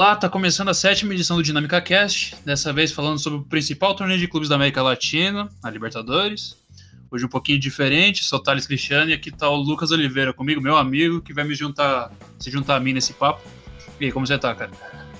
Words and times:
Olá, 0.00 0.16
tá 0.16 0.30
começando 0.30 0.70
a 0.70 0.72
sétima 0.72 1.12
edição 1.12 1.36
do 1.36 1.42
Dinâmica 1.42 1.78
Cast, 1.78 2.34
dessa 2.42 2.72
vez 2.72 2.90
falando 2.90 3.18
sobre 3.18 3.38
o 3.38 3.42
principal 3.42 3.94
torneio 3.94 4.18
de 4.18 4.26
clubes 4.26 4.48
da 4.48 4.54
América 4.54 4.82
Latina, 4.82 5.46
a 5.62 5.68
Libertadores. 5.68 6.56
Hoje 7.10 7.26
um 7.26 7.28
pouquinho 7.28 7.58
diferente, 7.58 8.24
sou 8.24 8.38
o 8.38 8.42
Thales 8.42 8.66
Cristiano 8.66 9.10
e 9.10 9.12
aqui 9.12 9.30
tá 9.30 9.46
o 9.50 9.56
Lucas 9.56 9.90
Oliveira 9.90 10.32
comigo, 10.32 10.58
meu 10.58 10.78
amigo, 10.78 11.20
que 11.20 11.34
vai 11.34 11.44
me 11.44 11.54
juntar, 11.54 12.10
se 12.38 12.50
juntar 12.50 12.76
a 12.76 12.80
mim 12.80 12.94
nesse 12.94 13.12
papo. 13.12 13.42
E 14.00 14.06
aí, 14.06 14.10
como 14.10 14.26
você 14.26 14.38
tá, 14.38 14.54
cara? 14.54 14.70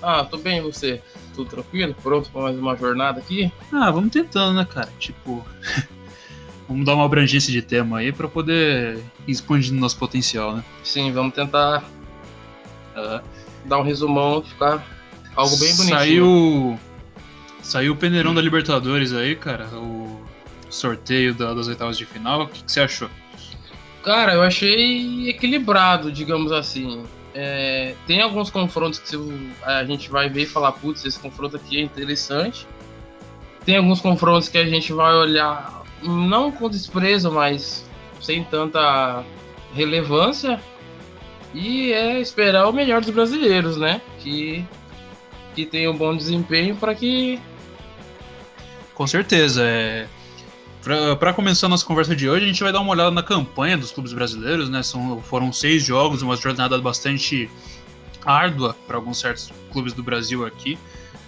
Ah, 0.01 0.25
tô 0.25 0.39
bem, 0.39 0.61
e 0.61 0.63
você? 0.63 1.03
Tudo 1.35 1.51
tranquilo? 1.51 1.95
Pronto 2.03 2.31
pra 2.31 2.41
mais 2.41 2.59
uma 2.59 2.75
jornada 2.75 3.21
aqui? 3.21 3.53
Ah, 3.71 3.91
vamos 3.91 4.11
tentando, 4.11 4.57
né, 4.57 4.65
cara? 4.65 4.89
Tipo, 4.99 5.45
vamos 6.67 6.87
dar 6.87 6.95
uma 6.95 7.05
abrangência 7.05 7.53
de 7.53 7.61
tema 7.61 7.99
aí 7.99 8.13
pra 8.13 8.29
poder 8.29 8.97
ir 9.29 9.31
expandindo 9.31 9.79
nosso 9.79 9.99
potencial, 9.99 10.57
né? 10.57 10.65
Sim, 10.83 11.13
vamos 11.13 11.35
tentar 11.35 11.85
Ah, 12.97 13.23
dar 13.65 13.79
um 13.79 13.83
resumão, 13.83 14.43
ficar 14.43 14.85
algo 15.37 15.57
bem 15.59 15.75
bonitinho. 15.77 15.99
Saiu, 15.99 16.81
saiu 17.63 17.93
o 17.93 17.97
peneirão 17.97 18.35
da 18.35 18.41
Libertadores 18.43 19.13
aí, 19.13 19.35
cara, 19.37 19.67
o 19.75 20.21
sorteio 20.69 21.35
da- 21.35 21.55
das 21.55 21.67
oitavas 21.69 21.97
de 21.99 22.05
final. 22.07 22.43
O 22.43 22.49
que, 22.49 22.63
que 22.65 22.71
você 22.73 22.81
achou? 22.81 23.09
Cara, 24.03 24.35
eu 24.35 24.43
achei 24.43 25.29
equilibrado, 25.29 26.11
digamos 26.11 26.53
assim. 26.53 27.03
É, 27.35 27.95
tem 28.07 28.21
alguns 28.23 28.51
confrontos 28.51 28.99
que 28.99 29.17
a 29.63 29.85
gente 29.85 30.11
vai 30.11 30.29
ver 30.29 30.43
e 30.43 30.47
falar, 30.47 30.73
putz, 30.73 31.05
esse 31.05 31.19
confronto 31.19 31.57
aqui 31.57 31.79
é 31.79 31.83
interessante. 31.83 32.67
Tem 33.65 33.77
alguns 33.77 34.01
confrontos 34.01 34.49
que 34.49 34.57
a 34.59 34.67
gente 34.67 34.93
vai 34.93 35.15
olhar, 35.15 35.83
não 36.03 36.51
com 36.51 36.69
desprezo, 36.69 37.31
mas 37.31 37.85
sem 38.21 38.43
tanta 38.43 39.23
relevância. 39.75 40.59
E 41.55 41.93
é 41.93 42.21
esperar 42.21 42.69
o 42.69 42.73
melhor 42.73 43.01
dos 43.01 43.11
brasileiros, 43.11 43.77
né? 43.77 44.01
Que, 44.21 44.65
que 45.55 45.67
tenham 45.67 45.93
um 45.93 45.97
bom 45.97 46.17
desempenho 46.17 46.77
para 46.77 46.95
que 46.95 47.41
Com 48.95 49.07
certeza. 49.07 49.63
É... 49.65 50.07
Pra 51.19 51.35
começar 51.35 51.67
a 51.67 51.69
nossa 51.69 51.85
conversa 51.85 52.17
de 52.17 52.29
hoje, 52.29 52.45
a 52.45 52.49
gente 52.49 52.63
vai 52.63 52.73
dar 52.73 52.81
uma 52.81 52.93
olhada 52.93 53.11
na 53.11 53.23
campanha 53.23 53.77
dos 53.77 53.91
clubes 53.91 54.15
brasileiros, 54.15 54.71
né? 54.71 54.83
São, 54.83 55.21
foram 55.21 55.53
seis 55.53 55.85
jogos, 55.85 56.23
uma 56.23 56.37
jornada 56.37 56.79
bastante 56.81 57.51
árdua 58.25 58.75
para 58.87 58.97
alguns 58.97 59.19
certos 59.21 59.53
clubes 59.73 59.93
do 59.93 60.03
Brasil 60.03 60.47
aqui, 60.47 60.79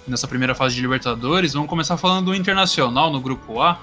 nessa 0.07 0.27
primeira 0.27 0.55
fase 0.55 0.75
de 0.75 0.81
Libertadores. 0.81 1.53
Vamos 1.53 1.69
começar 1.69 1.99
falando 1.99 2.27
do 2.27 2.35
Internacional 2.35 3.13
no 3.13 3.21
grupo 3.21 3.61
A. 3.61 3.79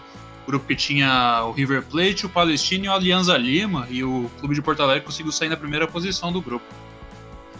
Grupo 0.49 0.65
que 0.65 0.75
tinha 0.75 1.43
o 1.45 1.51
River 1.51 1.83
Plate, 1.83 2.25
o 2.25 2.29
Palestino 2.29 2.85
e 2.85 2.87
o 2.87 2.91
Alianza 2.91 3.37
Lima, 3.37 3.85
e 3.87 4.03
o 4.03 4.27
Clube 4.39 4.55
de 4.55 4.63
Porto 4.63 4.81
Alegre 4.81 5.05
conseguiu 5.05 5.31
sair 5.31 5.47
na 5.47 5.55
primeira 5.55 5.87
posição 5.87 6.31
do 6.31 6.41
grupo. 6.41 6.65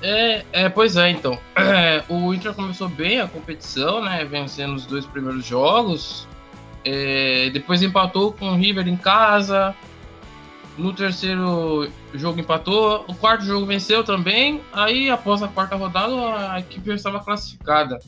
É, 0.02 0.44
é, 0.52 0.70
pois 0.70 0.98
é, 0.98 1.12
então. 1.12 1.38
É, 1.56 2.04
o 2.10 2.34
Inter 2.34 2.52
começou 2.52 2.90
bem 2.90 3.20
a 3.20 3.28
competição, 3.28 4.04
né? 4.04 4.26
Vencendo 4.26 4.74
os 4.74 4.88
dois 4.88 5.06
primeiros 5.06 5.46
jogos. 5.46 6.28
É, 6.84 7.52
depois 7.52 7.84
empatou 7.84 8.34
com 8.34 8.54
o 8.54 8.56
River 8.56 8.88
em 8.88 8.98
casa. 8.98 9.76
No 10.76 10.92
terceiro 10.92 11.92
jogo 12.16 12.40
empatou. 12.40 13.06
O 13.08 13.14
quarto 13.14 13.46
jogo 13.46 13.68
venceu 13.68 14.04
também. 14.04 14.62
Aí, 14.74 15.12
após 15.12 15.44
a 15.44 15.48
quarta 15.48 15.76
rodada, 15.76 16.54
a 16.54 16.60
equipe 16.60 16.88
já 16.88 16.96
estava 16.96 17.20
classificada. 17.20 18.00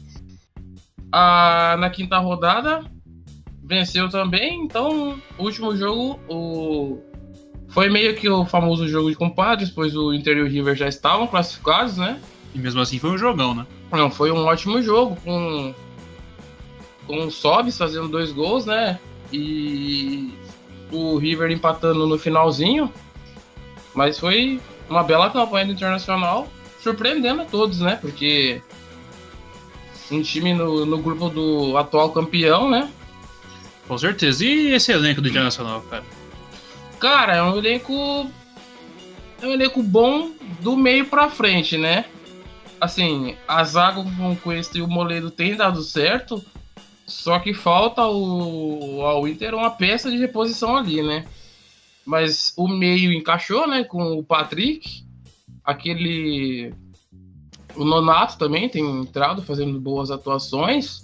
A, 1.11 1.75
na 1.77 1.91
quinta 1.91 2.17
rodada, 2.17 2.83
venceu 3.71 4.09
também. 4.09 4.61
Então, 4.63 5.17
o 5.37 5.43
último 5.43 5.75
jogo, 5.75 6.19
o, 6.27 6.99
foi 7.69 7.89
meio 7.89 8.13
que 8.15 8.29
o 8.29 8.45
famoso 8.45 8.85
jogo 8.87 9.09
de 9.09 9.15
compadres, 9.15 9.69
pois 9.69 9.95
o 9.95 10.13
Inter 10.13 10.37
e 10.37 10.41
o 10.41 10.47
River 10.47 10.75
já 10.75 10.87
estavam 10.87 11.25
classificados, 11.25 11.95
né? 11.97 12.19
E 12.53 12.59
mesmo 12.59 12.81
assim 12.81 12.99
foi 12.99 13.11
um 13.11 13.17
jogão, 13.17 13.55
né? 13.55 13.65
Não, 13.91 14.11
foi 14.11 14.29
um 14.29 14.45
ótimo 14.45 14.81
jogo, 14.81 15.15
com, 15.23 15.73
com 17.07 17.25
o 17.25 17.31
Sobis 17.31 17.77
fazendo 17.77 18.09
dois 18.09 18.33
gols, 18.33 18.65
né? 18.65 18.99
E 19.31 20.33
o 20.91 21.17
River 21.17 21.49
empatando 21.49 22.05
no 22.05 22.19
finalzinho. 22.19 22.91
Mas 23.95 24.19
foi 24.19 24.59
uma 24.89 25.03
bela 25.03 25.29
campanha 25.29 25.65
do 25.65 25.71
Internacional, 25.71 26.49
surpreendendo 26.81 27.43
a 27.43 27.45
todos, 27.45 27.79
né? 27.79 27.97
Porque 28.01 28.61
um 30.11 30.21
time 30.21 30.53
no, 30.53 30.85
no 30.85 30.97
grupo 30.97 31.29
do 31.29 31.77
atual 31.77 32.11
campeão, 32.11 32.69
né? 32.69 32.91
Com 33.91 33.97
certeza. 33.97 34.45
E 34.45 34.69
esse 34.69 34.89
elenco 34.89 35.19
do 35.19 35.27
Internacional, 35.27 35.81
cara? 35.81 36.05
Cara, 36.97 37.35
é 37.35 37.43
um 37.43 37.57
elenco. 37.57 38.31
É 39.41 39.45
um 39.45 39.51
elenco 39.51 39.83
bom 39.83 40.31
do 40.61 40.77
meio 40.77 41.07
pra 41.07 41.29
frente, 41.29 41.77
né? 41.77 42.05
Assim, 42.79 43.35
a 43.45 43.61
zaga 43.65 44.01
com 44.01 44.31
o 44.31 44.35
Cuesta 44.37 44.77
e 44.77 44.81
o 44.81 44.87
Moledo 44.87 45.29
tem 45.29 45.57
dado 45.57 45.83
certo. 45.83 46.41
Só 47.05 47.37
que 47.39 47.53
falta 47.53 48.07
o, 48.07 49.01
ao 49.01 49.27
Inter 49.27 49.53
uma 49.53 49.71
peça 49.71 50.09
de 50.09 50.15
reposição 50.15 50.77
ali, 50.77 51.03
né? 51.03 51.25
Mas 52.05 52.53
o 52.55 52.69
meio 52.69 53.11
encaixou, 53.11 53.67
né? 53.67 53.83
Com 53.83 54.13
o 54.13 54.23
Patrick. 54.23 55.03
Aquele. 55.65 56.73
O 57.75 57.83
Nonato 57.83 58.37
também 58.37 58.69
tem 58.69 58.89
entrado 59.01 59.41
fazendo 59.41 59.77
boas 59.81 60.09
atuações. 60.09 61.01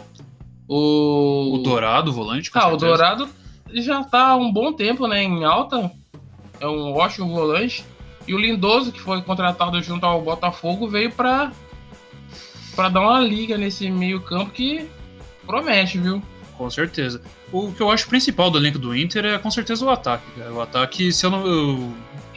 O, 0.68 1.56
O 1.56 1.58
Dourado, 1.60 2.12
o 2.12 2.14
volante, 2.14 2.52
com 2.52 2.60
ah, 2.60 2.68
o 2.68 2.70
certeza. 2.72 2.88
Dourado 2.88 3.30
já 3.74 4.04
tá 4.04 4.30
há 4.30 4.36
um 4.36 4.52
bom 4.52 4.74
tempo, 4.74 5.08
né, 5.08 5.24
em 5.24 5.44
alta. 5.44 5.92
É 6.60 6.68
um 6.68 6.94
ótimo 6.94 7.30
volante. 7.30 7.86
E 8.28 8.34
o 8.34 8.38
Lindoso, 8.38 8.92
que 8.92 9.00
foi 9.00 9.22
contratado 9.22 9.82
junto 9.82 10.06
ao 10.06 10.22
Botafogo, 10.22 10.90
veio 10.90 11.12
pra, 11.12 11.52
pra 12.76 12.90
dar 12.90 13.02
uma 13.02 13.22
liga 13.22 13.58
nesse 13.58 13.90
meio-campo 13.90 14.52
que 14.52 14.90
promete, 15.46 15.98
viu? 15.98 16.22
Com 16.58 16.70
certeza. 16.70 17.22
O 17.52 17.72
que 17.72 17.82
eu 17.82 17.90
acho 17.90 18.08
principal 18.10 18.50
do 18.50 18.58
elenco 18.58 18.80
do 18.80 18.96
Inter 18.96 19.24
é 19.26 19.38
com 19.38 19.50
certeza 19.50 19.86
o 19.86 19.90
ataque. 19.90 20.26
cara. 20.38 20.52
O 20.54 20.60
ataque, 20.60 21.14
se 21.14 21.26
eu 21.26 21.30
não. 21.30 21.46
Eu, 21.46 21.94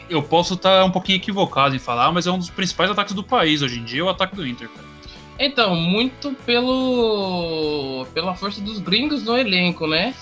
eu 0.08 0.22
posso 0.22 0.54
estar 0.54 0.84
um 0.84 0.90
pouquinho 0.90 1.16
equivocado 1.16 1.74
em 1.74 1.78
falar, 1.78 2.12
mas 2.12 2.26
é 2.26 2.30
um 2.30 2.38
dos 2.38 2.50
principais 2.50 2.90
ataques 2.90 3.14
do 3.14 3.24
país 3.24 3.62
hoje 3.62 3.80
em 3.80 3.84
dia, 3.84 4.00
é 4.00 4.04
o 4.04 4.08
ataque 4.08 4.36
do 4.36 4.46
Inter, 4.46 4.68
cara. 4.68 4.89
Então, 5.42 5.74
muito 5.74 6.32
pelo 6.44 8.06
pela 8.12 8.34
força 8.34 8.60
dos 8.60 8.78
gringos 8.78 9.24
no 9.24 9.36
elenco, 9.38 9.86
né? 9.86 10.12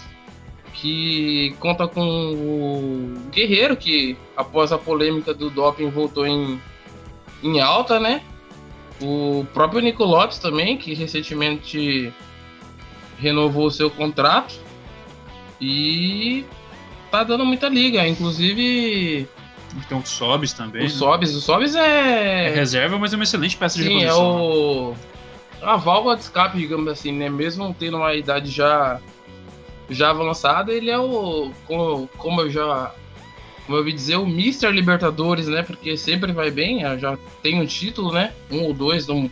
Que 0.74 1.56
conta 1.58 1.88
com 1.88 2.00
o 2.06 3.14
Guerreiro, 3.32 3.76
que 3.76 4.16
após 4.36 4.70
a 4.70 4.78
polêmica 4.78 5.34
do 5.34 5.50
doping 5.50 5.90
voltou 5.90 6.24
em, 6.24 6.60
em 7.42 7.58
alta, 7.60 7.98
né? 7.98 8.22
O 9.02 9.44
próprio 9.52 9.80
Nico 9.80 10.04
Lopes 10.04 10.38
também, 10.38 10.76
que 10.76 10.94
recentemente 10.94 12.12
renovou 13.18 13.66
o 13.66 13.70
seu 13.72 13.90
contrato. 13.90 14.54
E 15.60 16.44
tá 17.10 17.24
dando 17.24 17.44
muita 17.44 17.68
liga. 17.68 18.06
Inclusive, 18.06 19.26
Tem 19.88 19.98
o 19.98 20.06
Sobis 20.06 20.52
também. 20.52 20.82
o 20.82 20.84
né? 20.84 20.90
Sobis. 20.90 21.34
O 21.34 21.40
Sobis 21.40 21.74
É 21.74 22.46
é. 22.50 22.54
reserva, 22.54 22.98
mas 22.98 23.12
é 23.12 23.16
uma 23.16 23.24
excelente 23.24 23.56
peça 23.56 23.76
de 23.78 23.84
Sim, 23.84 23.96
é 23.96 24.06
reposição. 24.06 24.40
o. 24.40 24.96
A 25.62 25.76
válvula 25.76 26.16
de 26.16 26.22
escape, 26.22 26.58
digamos 26.58 26.88
assim, 26.88 27.12
né? 27.12 27.28
Mesmo 27.28 27.74
tendo 27.78 27.96
uma 27.96 28.14
idade 28.14 28.50
já, 28.50 29.00
já 29.90 30.10
avançada, 30.10 30.72
ele 30.72 30.90
é 30.90 30.98
o. 30.98 31.52
Como, 31.66 32.08
como 32.16 32.40
eu 32.42 32.50
já. 32.50 32.92
Como 33.66 33.76
eu 33.76 33.80
ouvi 33.80 33.92
dizer, 33.92 34.16
o 34.16 34.22
Mr. 34.22 34.70
Libertadores, 34.70 35.46
né? 35.48 35.62
Porque 35.62 35.96
sempre 35.96 36.32
vai 36.32 36.50
bem, 36.50 36.84
eh, 36.84 36.98
já 36.98 37.18
tem 37.42 37.60
um 37.60 37.66
título, 37.66 38.12
né? 38.12 38.32
Um 38.50 38.62
ou 38.62 38.72
dois. 38.72 39.08
Um... 39.08 39.28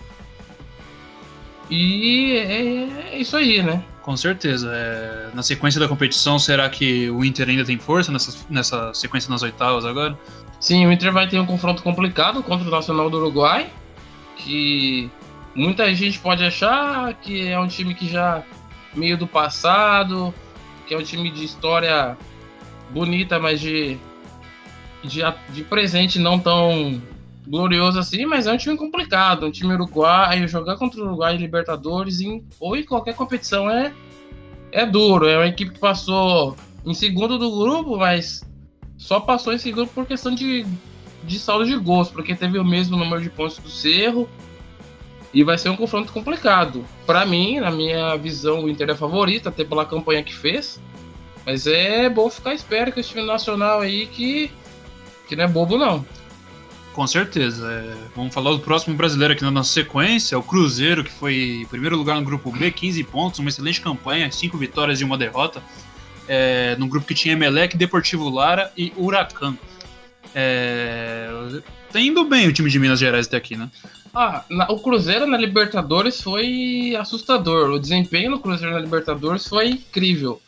E 1.71 2.33
é, 2.33 3.15
é 3.15 3.19
isso 3.19 3.37
aí, 3.37 3.63
né? 3.63 3.83
Com 4.03 4.17
certeza. 4.17 4.71
É, 4.73 5.31
Na 5.35 5.43
sequência 5.43 5.81
da 5.81 5.89
competição, 5.89 6.39
será 6.39 6.69
que 6.69 7.11
o 7.11 7.25
Inter 7.25 7.49
ainda 7.49 7.65
tem 7.65 7.79
força 7.79 8.13
nessa, 8.13 8.47
nessa 8.49 8.95
sequência 8.95 9.31
nas 9.31 9.43
oitavas 9.43 9.85
agora? 9.85 10.19
Sim, 10.61 10.87
o 10.87 10.93
Inter 10.93 11.13
vai 11.13 11.29
ter 11.29 11.39
um 11.39 11.47
confronto 11.47 11.83
complicado 11.83 12.43
contra 12.43 12.67
o 12.67 12.71
Nacional 12.71 13.11
do 13.11 13.19
Uruguai, 13.19 13.69
que 14.37 15.11
muita 15.57 15.93
gente 15.95 16.19
pode 16.19 16.45
achar 16.45 17.15
que 17.15 17.49
é 17.49 17.59
um 17.59 17.67
time 17.67 17.95
que 17.95 18.07
já 18.09 18.45
meio 18.95 19.17
do 19.17 19.27
passado, 19.27 20.33
que 20.87 20.95
é 20.95 20.99
um 20.99 21.03
time 21.03 21.31
de 21.31 21.45
história 21.45 22.17
bonita, 22.91 23.39
mas 23.39 23.61
de, 23.61 23.97
de, 25.03 25.21
de 25.51 25.65
presente 25.65 26.19
não 26.19 26.39
tão 26.39 27.01
glorioso 27.47 27.99
assim, 27.99 28.27
mas 28.27 28.47
é 28.47 28.53
um 28.53 28.57
time 28.57 28.77
complicado, 28.77 29.47
um 29.47 29.51
time 29.51 29.73
uruguaio, 29.75 30.49
jogar 30.49 30.77
contra 30.77 31.01
o 31.01 31.07
Uruguai 31.07 31.37
em 31.37 31.39
Libertadores 31.39 32.21
em, 32.21 32.45
ou 32.59 32.77
em 32.77 32.85
qualquer 32.85 33.15
competição 33.15 33.71
é, 33.71 33.93
é 34.73 34.85
duro, 34.85 35.27
é 35.27 35.39
uma 35.39 35.47
equipe 35.47 35.73
que 35.73 35.79
passou 35.79 36.57
em 36.85 36.93
segundo 36.93 37.39
do 37.39 37.51
grupo, 37.51 37.97
mas 37.97 38.45
só 38.99 39.21
passou 39.21 39.53
em 39.53 39.59
segundo 39.59 39.89
por 39.89 40.07
questão 40.07 40.35
de, 40.35 40.67
de 41.25 41.39
saldo 41.39 41.65
de 41.65 41.77
gols, 41.77 42.09
porque 42.09 42.35
teve 42.35 42.59
o 42.59 42.65
mesmo 42.65 42.97
número 42.97 43.23
de 43.23 43.31
pontos 43.31 43.59
do 43.59 43.69
Cerro. 43.69 44.29
E 45.33 45.43
vai 45.45 45.59
ser 45.59 45.69
um 45.69 45.77
confronto 45.77 46.13
complicado. 46.13 46.85
Para 47.05 47.27
mim, 47.27 47.61
na 47.61 47.71
minha 47.71 48.17
visão, 48.17 48.65
o 48.65 48.69
Inter 48.69 48.91
é 48.91 48.95
favorito, 48.95 49.49
até 49.49 49.65
pela 49.65 49.85
campanha 49.85 50.23
que 50.23 50.35
fez. 50.35 50.81
Mas 51.45 51.67
é 51.67 52.09
bom 52.09 52.29
ficar 52.29 52.55
esperto 52.55 52.95
com 52.95 53.01
esse 53.01 53.11
time 53.11 53.25
nacional 53.25 53.81
aí 53.81 54.07
que, 54.07 54.51
que 55.29 55.37
não 55.37 55.45
é 55.45 55.49
bobo, 55.49 55.79
não. 55.79 56.05
Com 56.97 57.07
certeza. 57.07 57.71
É, 57.71 57.95
vamos 58.17 58.33
falar 58.33 58.53
do 58.53 58.59
próximo 58.59 58.97
brasileiro 58.97 59.35
aqui 59.35 59.45
na 59.45 59.51
nossa 59.51 59.71
sequência, 59.71 60.39
o 60.39 60.43
Cruzeiro, 60.43 61.05
que 61.05 61.13
foi 61.13 61.61
em 61.63 61.67
primeiro 61.67 61.95
lugar 61.95 62.17
no 62.17 62.23
grupo 62.23 62.51
B, 62.51 62.71
15 62.71 63.05
pontos, 63.05 63.39
uma 63.39 63.51
excelente 63.51 63.83
campanha, 63.83 64.33
5 64.33 64.57
vitórias 64.57 65.01
e 65.03 65.05
uma 65.05 65.19
derrota. 65.19 65.63
É, 66.27 66.75
no 66.79 66.89
grupo 66.89 67.07
que 67.07 67.15
tinha 67.15 67.35
Emelec, 67.35 67.77
Deportivo 67.77 68.31
Lara 68.31 68.73
e 68.77 68.95
Huracan. 68.97 69.57
É, 70.35 71.29
tá 71.93 72.01
indo 72.01 72.25
bem 72.25 72.49
o 72.49 72.53
time 72.53 72.71
de 72.71 72.79
Minas 72.79 72.99
Gerais 72.99 73.27
até 73.27 73.37
aqui, 73.37 73.57
né? 73.57 73.71
Ah, 74.19 74.47
na, 74.49 74.67
o 74.73 74.79
Cruzeiro 74.79 75.27
na 75.27 75.37
Libertadores 75.37 76.23
foi 76.23 76.97
assustador. 76.99 77.69
O 77.69 77.79
desempenho 77.79 78.31
do 78.31 78.41
Cruzeiro 78.41 78.73
na 78.73 78.81
Libertadores 78.81 79.47
foi 79.47 79.69
incrível. 79.69 80.41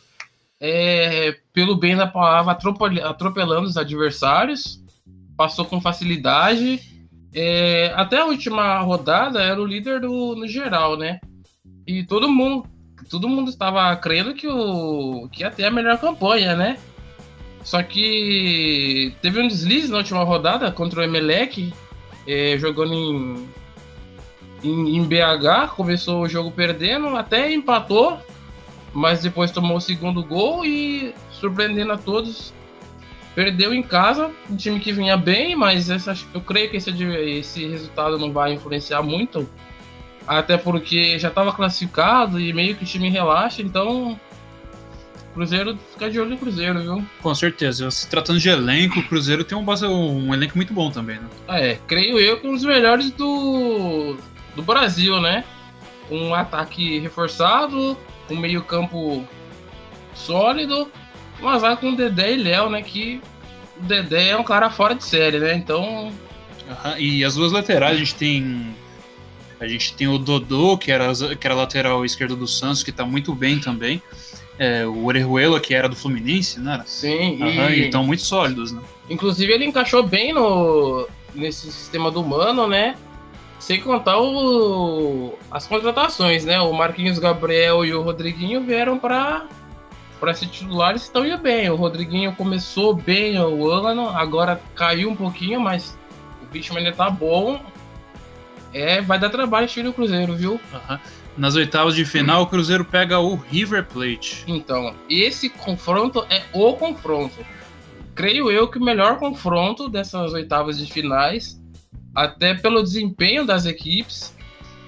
É, 0.59 1.37
pelo 1.53 1.75
bem 1.75 1.95
da 1.95 2.07
palavra, 2.07 2.57
atropelando 3.03 3.67
os 3.67 3.77
adversários, 3.77 4.83
passou 5.37 5.65
com 5.65 5.79
facilidade. 5.79 6.81
É, 7.31 7.93
até 7.95 8.17
a 8.17 8.25
última 8.25 8.79
rodada 8.79 9.39
era 9.39 9.61
o 9.61 9.67
líder 9.67 10.01
do, 10.01 10.35
no 10.35 10.47
geral, 10.47 10.97
né? 10.97 11.19
E 11.85 12.03
todo 12.03 12.27
mundo, 12.27 12.67
todo 13.07 13.29
mundo 13.29 13.51
estava 13.51 13.95
crendo 13.97 14.33
que, 14.33 14.47
o, 14.47 15.29
que 15.31 15.43
ia 15.43 15.51
ter 15.51 15.65
a 15.65 15.71
melhor 15.71 15.99
campanha, 15.99 16.55
né? 16.55 16.79
Só 17.63 17.83
que 17.83 19.13
teve 19.21 19.39
um 19.39 19.47
deslize 19.47 19.91
na 19.91 19.99
última 19.99 20.23
rodada 20.23 20.71
contra 20.71 21.01
o 21.01 21.03
Emelec, 21.03 21.71
é, 22.25 22.57
jogando 22.57 22.93
em, 22.95 23.47
em, 24.63 24.97
em, 24.97 25.03
BH, 25.03 25.71
começou 25.75 26.21
o 26.21 26.27
jogo 26.27 26.51
perdendo, 26.51 27.15
até 27.15 27.51
empatou, 27.51 28.19
mas 28.93 29.21
depois 29.21 29.51
tomou 29.51 29.77
o 29.77 29.81
segundo 29.81 30.23
gol 30.23 30.65
e, 30.65 31.13
surpreendendo 31.31 31.91
a 31.91 31.97
todos, 31.97 32.53
perdeu 33.35 33.73
em 33.73 33.83
casa. 33.83 34.31
Um 34.49 34.55
time 34.55 34.79
que 34.79 34.91
vinha 34.91 35.15
bem, 35.15 35.55
mas 35.55 35.89
essa, 35.89 36.13
eu 36.33 36.41
creio 36.41 36.69
que 36.69 36.77
esse, 36.77 36.91
esse 36.91 37.67
resultado 37.67 38.17
não 38.17 38.31
vai 38.31 38.53
influenciar 38.53 39.01
muito, 39.01 39.49
até 40.27 40.57
porque 40.57 41.17
já 41.17 41.29
estava 41.29 41.53
classificado 41.53 42.39
e 42.39 42.53
meio 42.53 42.75
que 42.75 42.83
o 42.83 42.87
time 42.87 43.09
relaxa, 43.09 43.61
então 43.61 44.19
Cruzeiro 45.33 45.77
fica 45.91 46.09
de 46.09 46.19
olho 46.19 46.31
no 46.31 46.37
Cruzeiro, 46.37 46.81
viu? 46.81 47.05
Com 47.21 47.33
certeza. 47.33 47.89
Se 47.91 48.09
tratando 48.09 48.39
de 48.39 48.49
elenco, 48.49 48.99
o 48.99 49.03
Cruzeiro 49.07 49.43
tem 49.43 49.57
um, 49.57 49.65
um 50.27 50.33
elenco 50.33 50.57
muito 50.57 50.73
bom 50.73 50.91
também, 50.91 51.17
né? 51.17 51.27
É, 51.47 51.77
creio 51.87 52.19
eu 52.19 52.39
que 52.39 52.47
um 52.47 52.53
dos 52.53 52.65
melhores 52.65 53.11
do, 53.11 54.17
do 54.55 54.61
Brasil, 54.61 55.19
né? 55.21 55.43
Um 56.09 56.33
ataque 56.33 56.99
reforçado, 56.99 57.97
um 58.29 58.35
meio-campo 58.35 59.25
sólido, 60.13 60.91
uma 61.39 61.57
zaga 61.59 61.77
com 61.77 61.93
Dedé 61.93 62.33
e 62.33 62.37
Léo, 62.37 62.69
né? 62.69 62.81
Que 62.81 63.21
o 63.79 63.83
Dedé 63.83 64.29
é 64.29 64.37
um 64.37 64.43
cara 64.43 64.69
fora 64.69 64.95
de 64.95 65.03
série, 65.03 65.39
né? 65.39 65.53
Então. 65.53 66.11
Uhum. 66.67 66.97
E 66.97 67.23
as 67.23 67.35
duas 67.35 67.51
laterais, 67.51 67.95
a 67.95 67.99
gente 67.99 68.15
tem. 68.15 68.75
A 69.59 69.67
gente 69.67 69.93
tem 69.93 70.07
o 70.07 70.17
Dodô, 70.17 70.77
que 70.77 70.89
era, 70.89 71.13
que 71.13 71.45
era 71.45 71.53
lateral 71.53 72.05
esquerdo 72.05 72.35
do 72.35 72.47
Santos, 72.47 72.81
que 72.81 72.93
tá 72.93 73.05
muito 73.05 73.35
bem 73.35 73.59
também 73.59 74.01
é, 74.59 74.85
o 74.85 75.05
Orejuela, 75.05 75.59
que 75.59 75.73
era 75.73 75.87
do 75.87 75.95
Fluminense, 75.95 76.59
né? 76.59 76.83
Sim, 76.85 77.41
uhum, 77.41 77.69
e 77.69 77.85
estão 77.85 78.03
muito 78.03 78.21
sólidos, 78.21 78.73
né? 78.73 78.81
Inclusive 79.09 79.51
ele 79.51 79.65
encaixou 79.65 80.03
bem 80.03 80.33
no 80.33 81.07
nesse 81.33 81.71
sistema 81.71 82.11
do 82.11 82.21
Mano, 82.23 82.67
né? 82.67 82.95
Sem 83.59 83.81
contar 83.81 84.17
o, 84.19 85.37
as 85.51 85.67
contratações, 85.67 86.45
né? 86.45 86.59
O 86.61 86.71
Marquinhos 86.73 87.19
Gabriel 87.19 87.83
e 87.85 87.93
o 87.93 88.01
Rodriguinho 88.01 88.61
vieram 88.61 88.97
para 88.97 89.45
para 90.19 90.33
ser 90.33 90.47
titulares 90.47 91.03
estão 91.03 91.25
indo 91.25 91.37
bem. 91.37 91.69
O 91.69 91.75
Rodriguinho 91.75 92.33
começou 92.35 92.93
bem 92.93 93.39
o 93.39 93.69
ano, 93.71 94.09
agora 94.09 94.61
caiu 94.75 95.09
um 95.09 95.15
pouquinho, 95.15 95.61
mas 95.61 95.97
o 96.41 96.53
ritmo 96.53 96.77
ainda 96.77 96.91
tá 96.91 97.09
bom. 97.09 97.59
É, 98.73 99.01
vai 99.01 99.17
dar 99.17 99.29
trabalho 99.29 99.65
esse 99.65 99.79
o 99.81 99.93
Cruzeiro, 99.93 100.35
viu? 100.35 100.53
Uhum. 100.73 100.99
Nas 101.37 101.55
oitavas 101.55 101.95
de 101.95 102.03
final, 102.03 102.43
o 102.43 102.47
Cruzeiro 102.47 102.83
pega 102.83 103.17
o 103.19 103.35
River 103.35 103.85
Plate. 103.85 104.43
Então, 104.45 104.93
esse 105.09 105.49
confronto 105.49 106.25
é 106.29 106.43
o 106.53 106.73
confronto. 106.73 107.45
Creio 108.13 108.51
eu 108.51 108.67
que 108.67 108.77
o 108.77 108.83
melhor 108.83 109.17
confronto 109.17 109.87
dessas 109.87 110.33
oitavas 110.33 110.77
de 110.77 110.91
finais, 110.91 111.59
até 112.13 112.53
pelo 112.53 112.83
desempenho 112.83 113.45
das 113.45 113.65
equipes 113.65 114.35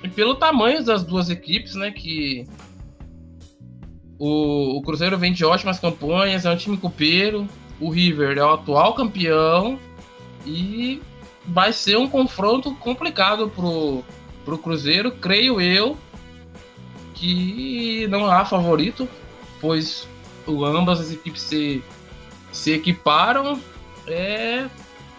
e 0.04 0.10
pelo 0.10 0.36
tamanho 0.36 0.84
das 0.84 1.04
duas 1.04 1.30
equipes, 1.30 1.76
né? 1.76 1.92
Que 1.92 2.48
o, 4.18 4.78
o 4.78 4.82
Cruzeiro 4.82 5.18
vem 5.18 5.34
de 5.34 5.46
ótimas 5.46 5.80
campanhas, 5.80 6.46
é 6.46 6.52
um 6.52 6.58
time 6.58 6.78
copeiro. 6.78 7.48
O 7.80 7.90
River 7.90 8.38
é 8.38 8.44
o 8.44 8.54
atual 8.54 8.94
campeão 8.94 9.80
e 10.46 11.02
vai 11.46 11.74
ser 11.74 11.98
um 11.98 12.08
confronto 12.08 12.74
complicado 12.76 13.50
pro, 13.50 14.04
pro 14.46 14.58
Cruzeiro, 14.58 15.12
creio 15.12 15.60
eu 15.60 15.98
que 17.16 18.08
não 18.10 18.26
há 18.26 18.46
favorito, 18.46 19.08
pois 19.60 20.08
ambas 20.48 21.00
as 21.00 21.12
equipes 21.12 21.42
se, 21.42 21.84
se 22.52 22.72
equiparam. 22.72 23.60
É, 24.08 24.68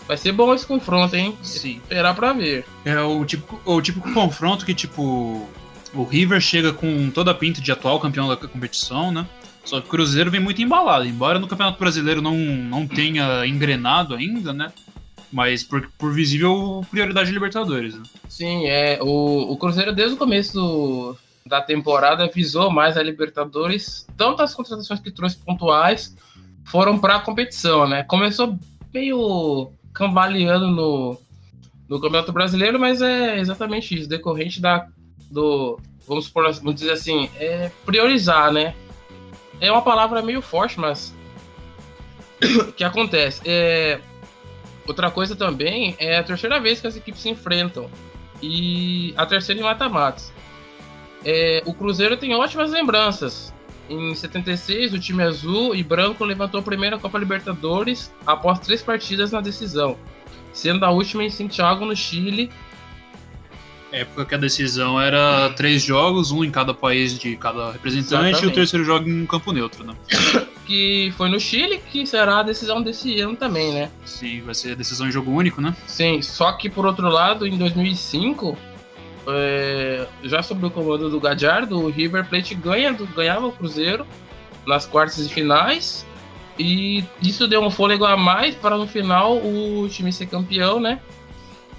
vai 0.07 0.17
ser 0.17 0.33
bom 0.33 0.55
esse 0.55 0.67
confronto, 0.67 1.15
hein? 1.17 1.37
Sim. 1.43 1.81
Esperar 1.83 2.15
pra 2.15 2.33
ver. 2.33 2.65
É 2.85 3.01
o 3.01 3.25
tipo, 3.25 3.61
o 3.65 3.81
tipo 3.81 4.07
de 4.07 4.15
confronto 4.15 4.65
que, 4.65 4.75
tipo, 4.75 5.49
o 5.95 6.05
River 6.05 6.41
chega 6.41 6.73
com 6.73 7.11
toda 7.11 7.31
a 7.31 7.35
pinta 7.35 7.61
de 7.61 7.71
atual 7.71 8.01
campeão 8.01 8.29
da 8.29 8.37
competição, 8.37 9.11
né? 9.11 9.27
Só 9.65 9.81
que 9.81 9.87
o 9.87 9.91
Cruzeiro 9.91 10.31
vem 10.31 10.41
muito 10.41 10.61
embalado, 10.61 11.07
embora 11.07 11.39
no 11.39 11.47
Campeonato 11.47 11.79
Brasileiro 11.79 12.21
não, 12.21 12.37
não 12.37 12.87
tenha 12.87 13.47
engrenado 13.47 14.15
ainda, 14.15 14.53
né? 14.53 14.73
Mas 15.33 15.63
por, 15.63 15.89
por 15.97 16.13
visível 16.13 16.85
prioridade 16.91 17.29
de 17.29 17.33
Libertadores. 17.33 17.95
Né? 17.95 18.03
Sim, 18.29 18.67
é. 18.67 18.99
O, 19.01 19.53
o 19.53 19.57
Cruzeiro, 19.57 19.95
desde 19.95 20.15
o 20.15 20.19
começo 20.19 20.53
do, 20.53 21.17
da 21.47 21.61
temporada 21.61 22.29
visou 22.33 22.71
mais 22.71 22.97
a 22.97 23.03
Libertadores, 23.03 24.07
tanto 24.17 24.43
as 24.43 24.55
contratações 24.55 25.01
que 25.01 25.11
trouxe 25.11 25.37
pontuais 25.39 26.15
foram 26.65 26.99
para 26.99 27.17
a 27.17 27.21
competição, 27.21 27.89
né? 27.89 28.03
Começou 28.03 28.59
meio 28.93 29.73
cambaleando 29.93 30.69
no, 30.71 31.19
no 31.89 32.01
Campeonato 32.01 32.33
Brasileiro, 32.33 32.79
mas 32.79 33.03
é 33.03 33.39
exatamente 33.39 33.99
isso, 33.99 34.09
decorrente 34.09 34.61
da 34.61 34.87
do 35.31 35.79
vamos 36.07 36.29
vamos 36.29 36.75
dizer 36.75 36.93
assim, 36.93 37.31
é 37.37 37.71
priorizar, 37.85 38.53
né? 38.53 38.75
É 39.61 39.71
uma 39.71 39.83
palavra 39.83 40.21
meio 40.21 40.43
forte, 40.43 40.79
mas 40.79 41.15
que 42.77 42.85
acontece. 42.85 43.41
É, 43.47 44.01
outra 44.87 45.11
coisa 45.11 45.37
também 45.37 45.95
é 45.99 46.19
a 46.19 46.23
terceira 46.23 46.61
vez 46.61 46.81
que 46.81 46.87
as 46.87 46.97
equipes 46.97 47.23
se 47.23 47.31
enfrentam 47.31 47.89
e 48.43 49.15
a 49.17 49.25
terceira 49.25 49.61
em 49.61 49.65
mata-matas. 49.65 50.33
É, 51.25 51.63
o 51.65 51.73
Cruzeiro 51.73 52.17
tem 52.17 52.35
ótimas 52.35 52.73
lembranças. 52.73 53.55
Em 53.89 54.15
76, 54.15 54.95
o 54.95 54.99
time 54.99 55.23
azul 55.23 55.75
e 55.75 55.83
branco 55.83 56.25
levantou 56.25 56.61
a 56.61 56.63
primeira 56.63 56.99
Copa 56.99 57.19
Libertadores 57.19 58.13
após 58.27 58.59
três 58.61 58.83
partidas 58.83 59.33
na 59.33 59.41
decisão, 59.41 59.97
sendo 60.53 60.85
a 60.85 60.91
última 60.91 61.25
em 61.25 61.31
Santiago, 61.31 61.85
no 61.85 61.95
Chile. 61.95 62.51
Época 63.91 64.25
que 64.25 64.35
a 64.35 64.39
decisão 64.39 64.99
era 64.99 65.51
três 65.51 65.83
jogos, 65.83 66.31
um 66.31 66.43
em 66.43 66.51
cada 66.51 66.73
país 66.73 67.19
de 67.19 67.37
cada 67.37 67.73
representante, 67.73 68.31
Exatamente. 68.31 68.45
e 68.45 68.47
o 68.49 68.51
terceiro 68.53 68.85
jogo 68.85 69.09
em 69.09 69.27
campo 69.27 69.53
neutro, 69.53 69.85
né? 69.85 69.95
que 70.67 71.13
foi 71.19 71.29
no 71.29 71.39
Chile, 71.39 71.79
que 71.91 72.07
será 72.07 72.39
a 72.39 72.43
decisão 72.43 72.81
desse 72.81 73.21
ano 73.21 73.37
também, 73.37 73.73
né? 73.73 73.91
Sim, 74.07 74.41
vai 74.41 74.55
ser 74.55 74.73
a 74.73 74.75
decisão 74.75 75.07
em 75.07 75.13
jogo 75.13 75.31
único, 75.31 75.61
né? 75.61 75.77
Sim, 75.87 76.23
só 76.23 76.53
que 76.53 76.71
por 76.71 76.87
outro 76.87 77.07
lado, 77.09 77.47
em 77.47 77.59
2005 77.59 78.57
é, 79.27 80.07
já 80.25 80.43
sob 80.43 80.67
o 80.67 80.71
comando 80.71 81.09
do 81.09 81.21
Gadiardo, 81.21 81.79
o 81.79 81.91
River 81.91 82.29
Plate 82.29 82.55
ganha, 82.55 82.93
ganhava 82.93 83.47
o 83.47 83.53
Cruzeiro 83.53 84.07
nas 84.67 84.87
quartas 84.87 85.27
de 85.27 85.33
finais. 85.33 86.07
E 86.59 87.05
isso 87.23 87.49
deu 87.49 87.63
um 87.63 87.71
fôlego 87.71 88.05
a 88.05 88.17
mais 88.17 88.55
para 88.55 88.77
no 88.77 88.87
final 88.87 89.39
o 89.39 89.89
time 89.89 90.13
ser 90.13 90.27
campeão, 90.27 90.79
né? 90.79 91.01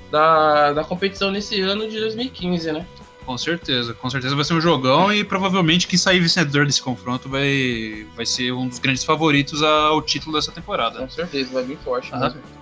Da, 0.09 0.73
da 0.73 0.83
competição 0.83 1.31
nesse 1.31 1.59
ano 1.62 1.88
de 1.89 2.00
2015, 2.00 2.71
né? 2.71 2.85
Com 3.25 3.38
certeza, 3.38 3.93
com 3.93 4.09
certeza 4.09 4.35
vai 4.35 4.43
ser 4.43 4.53
um 4.53 4.59
jogão 4.59 5.12
e 5.13 5.23
provavelmente 5.23 5.88
quem 5.88 5.97
sair 5.97 6.19
vencedor 6.19 6.65
desse 6.65 6.81
confronto 6.81 7.29
vai, 7.29 8.05
vai 8.15 8.25
ser 8.25 8.51
um 8.51 8.67
dos 8.67 8.79
grandes 8.79 9.03
favoritos 9.03 9.63
ao 9.63 10.01
título 10.01 10.35
dessa 10.35 10.51
temporada. 10.51 11.00
Com 11.00 11.09
certeza, 11.09 11.53
vai 11.53 11.63
vir 11.63 11.77
forte. 11.77 12.12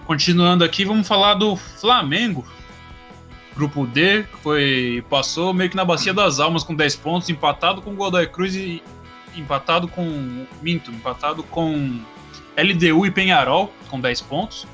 Continuando 0.05 0.63
aqui, 0.63 0.85
vamos 0.85 1.07
falar 1.07 1.33
do 1.33 1.55
Flamengo, 1.55 2.45
Grupo 3.55 3.85
D, 3.85 4.23
que 4.23 4.37
foi, 4.37 5.03
passou 5.09 5.53
meio 5.53 5.69
que 5.69 5.75
na 5.75 5.83
bacia 5.83 6.13
das 6.13 6.39
almas 6.39 6.63
com 6.63 6.73
10 6.73 6.95
pontos, 6.97 7.29
empatado 7.29 7.81
com 7.81 7.93
Godoy 7.95 8.27
Cruz 8.27 8.55
e 8.55 8.81
empatado 9.35 9.87
com 9.87 10.45
Minto, 10.61 10.91
empatado 10.91 11.43
com 11.43 11.99
LDU 12.57 13.05
e 13.05 13.11
Penharol 13.11 13.73
com 13.89 13.99
10 13.99 14.21
pontos. 14.21 14.67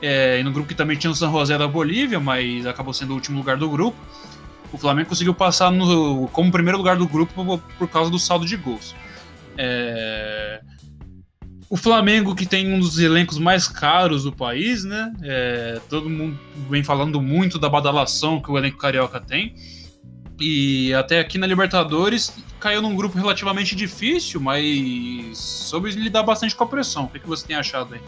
É, 0.00 0.38
e 0.38 0.42
no 0.42 0.52
grupo 0.52 0.68
que 0.68 0.74
também 0.74 0.96
tinha 0.96 1.10
o 1.10 1.14
San 1.14 1.30
José 1.30 1.58
da 1.58 1.66
Bolívia, 1.66 2.20
mas 2.20 2.66
acabou 2.66 2.94
sendo 2.94 3.10
o 3.10 3.14
último 3.14 3.38
lugar 3.38 3.56
do 3.56 3.68
grupo. 3.68 3.96
O 4.72 4.78
Flamengo 4.78 5.08
conseguiu 5.08 5.34
passar 5.34 5.70
no, 5.70 6.28
como 6.28 6.52
primeiro 6.52 6.78
lugar 6.78 6.96
do 6.96 7.08
grupo 7.08 7.32
por, 7.32 7.58
por 7.78 7.88
causa 7.88 8.10
do 8.10 8.18
saldo 8.18 8.46
de 8.46 8.56
gols. 8.56 8.94
É, 9.56 10.60
o 11.70 11.76
Flamengo, 11.76 12.34
que 12.34 12.46
tem 12.46 12.72
um 12.72 12.80
dos 12.80 12.98
elencos 12.98 13.38
mais 13.38 13.68
caros 13.68 14.24
do 14.24 14.32
país, 14.32 14.84
né? 14.84 15.12
É, 15.22 15.80
todo 15.88 16.08
mundo 16.08 16.38
vem 16.70 16.82
falando 16.82 17.20
muito 17.20 17.58
da 17.58 17.68
badalação 17.68 18.40
que 18.40 18.50
o 18.50 18.56
elenco 18.56 18.78
carioca 18.78 19.20
tem. 19.20 19.54
E 20.40 20.94
até 20.94 21.20
aqui 21.20 21.36
na 21.36 21.46
Libertadores 21.46 22.32
caiu 22.58 22.80
num 22.80 22.94
grupo 22.94 23.18
relativamente 23.18 23.76
difícil, 23.76 24.40
mas 24.40 25.36
soube 25.36 25.90
lidar 25.90 26.22
bastante 26.22 26.54
com 26.54 26.64
a 26.64 26.66
pressão. 26.66 27.04
O 27.04 27.08
que, 27.08 27.18
que 27.18 27.28
você 27.28 27.46
tem 27.46 27.56
achado 27.56 27.94
aí? 27.94 28.00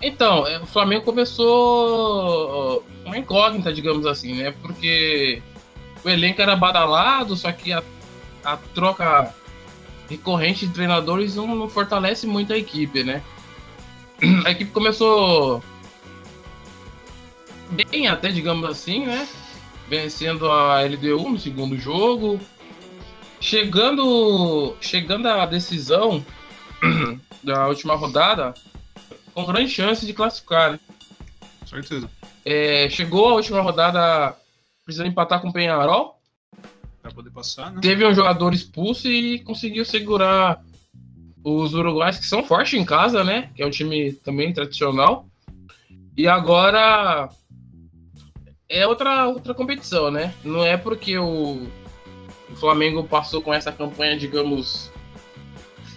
Então, 0.00 0.46
é, 0.46 0.60
o 0.60 0.66
Flamengo 0.66 1.04
começou 1.04 2.84
uma 3.04 3.18
incógnita, 3.18 3.72
digamos 3.72 4.06
assim, 4.06 4.34
né? 4.34 4.54
Porque 4.62 5.42
o 6.04 6.08
elenco 6.08 6.40
era 6.40 6.54
badalado, 6.54 7.36
só 7.36 7.50
que 7.50 7.72
a, 7.72 7.82
a 8.44 8.56
troca 8.56 9.34
recorrente 10.12 10.66
de 10.66 10.72
treinadores 10.72 11.36
não, 11.36 11.54
não 11.54 11.68
fortalece 11.68 12.26
muito 12.26 12.52
a 12.52 12.58
equipe, 12.58 13.02
né? 13.02 13.22
A 14.46 14.50
equipe 14.50 14.70
começou 14.70 15.62
bem 17.70 18.06
até, 18.06 18.30
digamos 18.30 18.68
assim, 18.68 19.06
né? 19.06 19.26
Vencendo 19.88 20.50
a 20.50 20.82
LDU 20.82 21.30
no 21.30 21.38
segundo 21.38 21.76
jogo. 21.76 22.40
Chegando, 23.40 24.76
chegando 24.80 25.26
à 25.26 25.44
decisão 25.44 26.24
da 27.42 27.66
última 27.66 27.96
rodada, 27.96 28.54
com 29.34 29.44
grande 29.44 29.70
chance 29.70 30.06
de 30.06 30.12
classificar, 30.12 30.72
né? 30.72 30.80
Certeza. 31.66 32.08
É, 32.44 32.88
chegou 32.90 33.30
a 33.30 33.34
última 33.34 33.60
rodada 33.60 34.36
precisando 34.84 35.08
empatar 35.08 35.40
com 35.40 35.48
o 35.48 35.52
Penharol 35.52 36.21
poder 37.12 37.30
passar, 37.30 37.72
né? 37.72 37.80
Teve 37.80 38.06
um 38.06 38.14
jogador 38.14 38.52
expulso 38.54 39.08
e 39.08 39.38
conseguiu 39.40 39.84
segurar 39.84 40.62
os 41.44 41.74
uruguais 41.74 42.18
que 42.18 42.26
são 42.26 42.44
fortes 42.44 42.78
em 42.78 42.84
casa, 42.84 43.24
né? 43.24 43.50
Que 43.54 43.62
é 43.62 43.66
um 43.66 43.70
time 43.70 44.12
também 44.12 44.52
tradicional. 44.52 45.26
E 46.16 46.28
agora 46.28 47.28
é 48.68 48.86
outra, 48.86 49.26
outra 49.26 49.54
competição, 49.54 50.10
né? 50.10 50.32
Não 50.44 50.64
é 50.64 50.76
porque 50.76 51.18
o, 51.18 51.66
o 52.50 52.56
Flamengo 52.56 53.04
passou 53.04 53.42
com 53.42 53.52
essa 53.52 53.72
campanha, 53.72 54.16
digamos, 54.16 54.90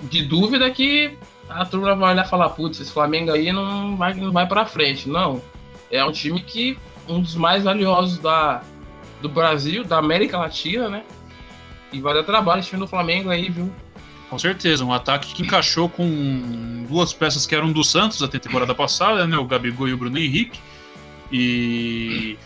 de 0.04 0.24
dúvida 0.24 0.70
que 0.72 1.18
a 1.48 1.66
turma 1.66 1.96
vai 1.96 2.14
olhar 2.14 2.26
e 2.26 2.30
falar, 2.30 2.50
putz, 2.50 2.80
esse 2.80 2.92
Flamengo 2.92 3.32
aí 3.32 3.52
não 3.52 3.96
vai, 3.96 4.14
não 4.14 4.32
vai 4.32 4.48
para 4.48 4.66
frente. 4.66 5.08
Não. 5.08 5.42
É 5.92 6.04
um 6.04 6.12
time 6.12 6.42
que 6.42 6.78
um 7.08 7.22
dos 7.22 7.36
mais 7.36 7.64
valiosos 7.64 8.18
da, 8.18 8.64
do 9.22 9.30
Brasil, 9.30 9.84
da 9.84 9.98
América 9.98 10.38
Latina, 10.38 10.90
né? 10.90 11.04
E 11.92 12.00
vai 12.00 12.14
dar 12.14 12.24
trabalho 12.24 12.60
esse 12.60 12.70
time 12.70 12.82
do 12.82 12.88
Flamengo 12.88 13.30
aí, 13.30 13.50
viu? 13.50 13.72
Com 14.30 14.40
certeza, 14.40 14.84
um 14.84 14.92
ataque 14.92 15.34
que 15.34 15.44
encaixou 15.44 15.88
com 15.88 16.86
duas 16.90 17.14
peças 17.14 17.46
que 17.46 17.54
eram 17.56 17.72
do 17.72 17.84
Santos 17.84 18.22
até 18.22 18.38
a 18.38 18.40
temporada 18.40 18.74
passada, 18.74 19.26
né? 19.28 19.38
O 19.38 19.46
Gabigol 19.46 19.88
e 19.88 19.94
o 19.94 19.98
Bruno 19.98 20.18
Henrique. 20.18 20.60
E 21.32 22.38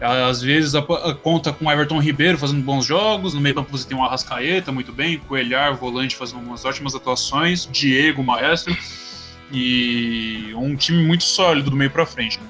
às 0.00 0.42
vezes 0.42 0.74
a, 0.74 0.80
a, 0.80 1.14
conta 1.14 1.52
com 1.52 1.66
o 1.66 1.70
Everton 1.70 2.00
Ribeiro 2.00 2.36
fazendo 2.36 2.62
bons 2.62 2.84
jogos. 2.84 3.34
No 3.34 3.40
meio 3.40 3.54
campo 3.54 3.70
você 3.70 3.88
tem 3.88 3.96
o 3.96 4.02
Arrascaeta 4.02 4.70
muito 4.70 4.92
bem, 4.92 5.18
Coelhar, 5.18 5.74
volante, 5.76 6.16
fazendo 6.16 6.40
umas 6.40 6.64
ótimas 6.64 6.94
atuações, 6.94 7.68
Diego, 7.70 8.22
maestro. 8.22 8.76
E 9.50 10.52
um 10.56 10.74
time 10.76 11.04
muito 11.04 11.24
sólido 11.24 11.70
do 11.70 11.76
meio 11.76 11.90
para 11.90 12.06
frente, 12.06 12.38
né? 12.40 12.46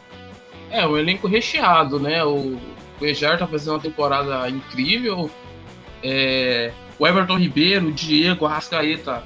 É, 0.71 0.87
um 0.87 0.97
elenco 0.97 1.29
recheado, 1.29 2.01
né? 2.01 2.25
O, 2.25 2.59
o 3.03 3.07
Ejar 3.07 3.37
tá 3.37 3.47
fazendo 3.47 3.75
uma 3.75 3.81
temporada 3.81 4.49
incrível. 4.49 5.29
É, 6.03 6.73
o 6.99 7.07
Everton 7.07 7.37
Ribeiro, 7.37 7.89
o 7.89 7.93
Diego, 7.93 8.47
Arrascaeta, 8.47 9.25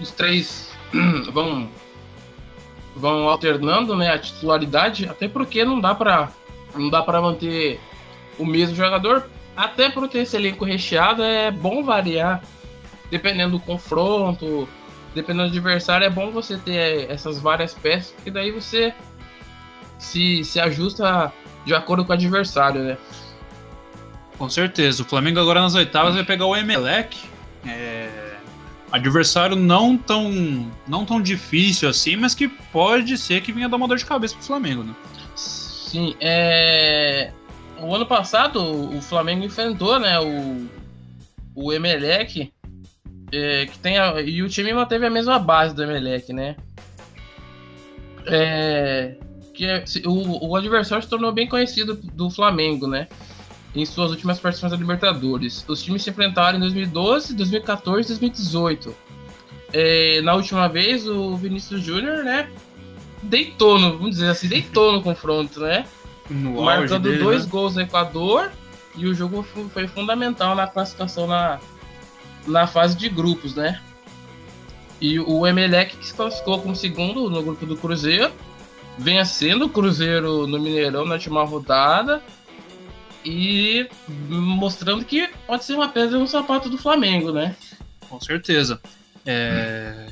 os 0.00 0.12
três 0.12 0.70
vão 1.32 1.68
vão 2.96 3.28
alternando, 3.28 3.96
né, 3.96 4.10
a 4.10 4.18
titularidade, 4.18 5.08
até 5.08 5.26
porque 5.26 5.64
não 5.64 5.80
dá 5.80 5.92
para 5.92 6.30
não 6.76 6.88
dá 6.88 7.02
para 7.02 7.20
manter 7.20 7.80
o 8.38 8.46
mesmo 8.46 8.76
jogador, 8.76 9.28
até 9.56 9.90
por 9.90 10.08
ter 10.08 10.20
esse 10.20 10.36
elenco 10.36 10.64
recheado 10.64 11.22
é 11.22 11.50
bom 11.50 11.82
variar, 11.82 12.40
dependendo 13.10 13.58
do 13.58 13.60
confronto, 13.60 14.68
dependendo 15.12 15.48
do 15.48 15.50
adversário, 15.50 16.06
é 16.06 16.10
bom 16.10 16.30
você 16.30 16.56
ter 16.56 17.10
essas 17.10 17.40
várias 17.40 17.74
peças, 17.74 18.12
porque 18.12 18.30
daí 18.30 18.52
você 18.52 18.94
se, 19.98 20.44
se 20.44 20.60
ajusta 20.60 21.32
de 21.64 21.74
acordo 21.74 22.04
com 22.04 22.12
o 22.12 22.14
adversário, 22.14 22.82
né? 22.82 22.98
Com 24.38 24.48
certeza. 24.48 25.02
O 25.02 25.06
Flamengo 25.06 25.40
agora 25.40 25.60
nas 25.60 25.74
oitavas 25.74 26.14
vai 26.14 26.24
pegar 26.24 26.46
o 26.46 26.56
Emelec. 26.56 27.18
É... 27.66 28.34
Adversário 28.92 29.56
não 29.56 29.96
tão, 29.96 30.70
não 30.86 31.04
tão 31.04 31.20
difícil 31.20 31.88
assim, 31.88 32.16
mas 32.16 32.34
que 32.34 32.48
pode 32.48 33.18
ser 33.18 33.40
que 33.40 33.52
venha 33.52 33.68
dar 33.68 33.76
uma 33.76 33.88
dor 33.88 33.96
de 33.96 34.04
cabeça 34.04 34.36
pro 34.36 34.44
Flamengo, 34.44 34.84
né? 34.84 34.94
Sim, 35.34 36.14
é... 36.20 37.32
O 37.80 37.94
ano 37.94 38.06
passado 38.06 38.62
o 38.62 39.00
Flamengo 39.02 39.44
enfrentou, 39.44 39.98
né, 39.98 40.18
o, 40.20 40.68
o 41.54 41.72
Emelec, 41.72 42.52
é, 43.32 43.66
que 43.66 43.78
tem 43.78 43.98
a... 43.98 44.20
e 44.20 44.42
o 44.42 44.48
time 44.48 44.72
manteve 44.72 45.06
a 45.06 45.10
mesma 45.10 45.38
base 45.40 45.74
do 45.74 45.82
Emelec, 45.82 46.32
né? 46.32 46.56
É 48.26 49.16
que 49.54 49.64
é, 49.64 49.84
o, 50.04 50.48
o 50.48 50.56
adversário 50.56 51.02
se 51.02 51.08
tornou 51.08 51.32
bem 51.32 51.48
conhecido 51.48 51.94
do 51.94 52.28
Flamengo, 52.28 52.86
né? 52.86 53.08
Em 53.74 53.86
suas 53.86 54.10
últimas 54.10 54.38
participações 54.38 54.72
da 54.72 54.76
Libertadores. 54.78 55.64
Os 55.66 55.82
times 55.82 56.02
se 56.02 56.10
enfrentaram 56.10 56.58
em 56.58 56.60
2012, 56.60 57.34
2014 57.34 58.06
e 58.06 58.08
2018. 58.08 58.94
É, 59.72 60.20
na 60.22 60.34
última 60.34 60.68
vez, 60.68 61.06
o 61.06 61.36
Vinícius 61.36 61.82
Júnior, 61.82 62.24
né? 62.24 62.50
Deitou, 63.22 63.78
no, 63.78 63.92
vamos 63.92 64.10
dizer 64.10 64.28
assim, 64.28 64.48
deitou 64.48 64.92
no 64.92 65.02
confronto, 65.02 65.60
né? 65.60 65.86
No 66.28 66.62
Marcando 66.62 67.04
dele, 67.04 67.18
dois 67.18 67.44
né? 67.44 67.50
gols 67.50 67.74
no 67.74 67.82
Equador. 67.82 68.50
E 68.96 69.06
o 69.06 69.14
jogo 69.14 69.44
foi 69.72 69.88
fundamental 69.88 70.54
na 70.54 70.68
classificação 70.68 71.26
na, 71.26 71.58
na 72.46 72.66
fase 72.66 72.96
de 72.96 73.08
grupos, 73.08 73.54
né? 73.54 73.80
E 75.00 75.18
o 75.18 75.44
Emelec 75.46 75.96
que 75.96 76.06
se 76.06 76.14
classificou 76.14 76.60
como 76.60 76.76
segundo 76.76 77.28
no 77.28 77.42
grupo 77.42 77.66
do 77.66 77.76
Cruzeiro 77.76 78.30
vencendo 78.98 79.66
o 79.66 79.68
Cruzeiro 79.68 80.46
no 80.46 80.60
Mineirão 80.60 81.04
na 81.04 81.14
última 81.14 81.44
rodada 81.44 82.22
e 83.24 83.88
mostrando 84.28 85.04
que 85.04 85.28
pode 85.46 85.64
ser 85.64 85.74
uma 85.74 85.88
pedra 85.88 86.18
no 86.18 86.26
sapato 86.26 86.68
do 86.68 86.78
Flamengo, 86.78 87.32
né? 87.32 87.56
Com 88.08 88.20
certeza. 88.20 88.80
É... 89.24 90.08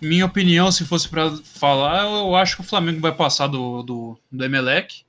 Minha 0.00 0.26
opinião, 0.26 0.70
se 0.70 0.84
fosse 0.84 1.08
para 1.08 1.30
falar, 1.42 2.04
eu 2.04 2.36
acho 2.36 2.56
que 2.56 2.62
o 2.62 2.66
Flamengo 2.66 3.00
vai 3.00 3.12
passar 3.12 3.48
do, 3.48 3.82
do, 3.82 4.18
do 4.30 4.44
Emelec. 4.44 5.02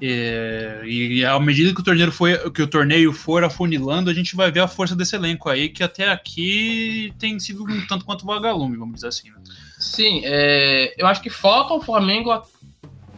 É... 0.00 0.82
E 0.84 1.24
à 1.24 1.38
medida 1.38 1.72
que 1.72 1.80
o 1.80 1.84
torneio 1.84 2.10
foi, 2.10 2.50
que 2.50 2.62
o 2.62 2.66
torneio 2.66 3.12
for 3.12 3.44
afunilando, 3.44 4.10
a 4.10 4.14
gente 4.14 4.34
vai 4.34 4.50
ver 4.50 4.60
a 4.60 4.68
força 4.68 4.96
desse 4.96 5.14
elenco 5.14 5.48
aí, 5.48 5.68
que 5.68 5.84
até 5.84 6.10
aqui 6.10 7.14
tem 7.18 7.38
sido 7.38 7.62
um 7.62 7.86
tanto 7.86 8.04
quanto 8.04 8.26
vagalume, 8.26 8.76
vamos 8.76 8.96
dizer 8.96 9.08
assim. 9.08 9.30
Né? 9.30 9.36
Sim, 9.82 10.22
é, 10.24 10.94
eu 10.96 11.08
acho 11.08 11.20
que 11.20 11.28
falta 11.28 11.74
o 11.74 11.82
Flamengo 11.82 12.40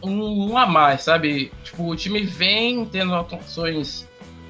um, 0.01 0.49
um, 0.49 0.57
a 0.57 0.65
mais, 0.65 1.03
sabe? 1.03 1.51
Tipo, 1.63 1.91
o 1.91 1.95
time 1.95 2.21
vem 2.21 2.83
tendo 2.87 3.13
atuações 3.13 4.07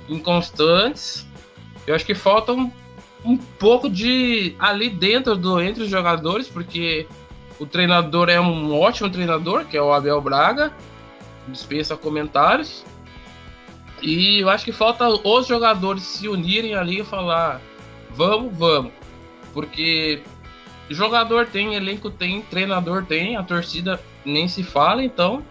inconstantes. 0.07 1.27
Eu 1.85 1.93
acho 1.93 2.05
que 2.05 2.15
falta 2.15 2.53
um, 2.53 2.71
um 3.25 3.35
pouco 3.35 3.89
de 3.89 4.55
ali 4.59 4.89
dentro 4.89 5.35
do 5.35 5.59
entre 5.61 5.83
os 5.83 5.89
jogadores, 5.89 6.47
porque 6.47 7.05
o 7.59 7.65
treinador 7.65 8.29
é 8.29 8.39
um 8.39 8.79
ótimo 8.79 9.09
treinador, 9.09 9.65
que 9.65 9.75
é 9.75 9.81
o 9.81 9.91
Abel 9.91 10.21
Braga, 10.21 10.71
dispensa 11.49 11.97
comentários. 11.97 12.85
E 14.01 14.39
eu 14.39 14.49
acho 14.49 14.63
que 14.63 14.71
falta 14.71 15.05
os 15.09 15.47
jogadores 15.47 16.03
se 16.03 16.29
unirem 16.29 16.75
ali 16.75 17.01
e 17.01 17.03
falar: 17.03 17.59
vamos, 18.11 18.57
vamos. 18.57 18.93
Porque 19.53 20.23
Jogador 20.89 21.47
tem, 21.47 21.73
elenco 21.73 22.09
tem, 22.09 22.41
treinador 22.43 23.05
tem, 23.05 23.35
a 23.35 23.43
torcida 23.43 23.99
nem 24.23 24.47
se 24.47 24.63
fala, 24.63 25.03
então 25.03 25.43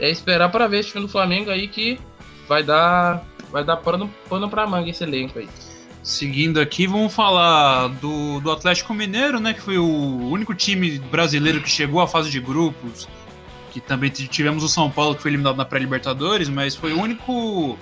é 0.00 0.10
esperar 0.10 0.50
para 0.50 0.66
ver 0.66 0.80
esse 0.80 0.90
time 0.90 1.02
do 1.02 1.08
Flamengo 1.08 1.50
aí 1.50 1.68
que 1.68 1.98
vai 2.48 2.62
dar 2.62 3.22
vai 3.50 3.64
dar 3.64 3.76
pano, 3.76 4.12
pano 4.28 4.48
para 4.48 4.66
manga 4.66 4.90
esse 4.90 5.02
elenco 5.04 5.38
aí. 5.38 5.48
Seguindo 6.02 6.60
aqui, 6.60 6.86
vamos 6.86 7.12
falar 7.12 7.88
do, 7.88 8.40
do 8.40 8.50
Atlético 8.50 8.94
Mineiro, 8.94 9.40
né, 9.40 9.52
que 9.52 9.60
foi 9.60 9.76
o 9.76 10.28
único 10.28 10.54
time 10.54 10.98
brasileiro 10.98 11.60
que 11.60 11.70
chegou 11.70 12.00
à 12.00 12.06
fase 12.06 12.30
de 12.30 12.38
grupos, 12.38 13.08
que 13.72 13.80
também 13.80 14.08
tivemos 14.10 14.62
o 14.62 14.68
São 14.68 14.90
Paulo 14.90 15.16
que 15.16 15.22
foi 15.22 15.30
eliminado 15.30 15.56
na 15.56 15.64
pré-Libertadores, 15.64 16.48
mas 16.48 16.76
foi 16.76 16.92
o 16.92 17.00
único 17.00 17.76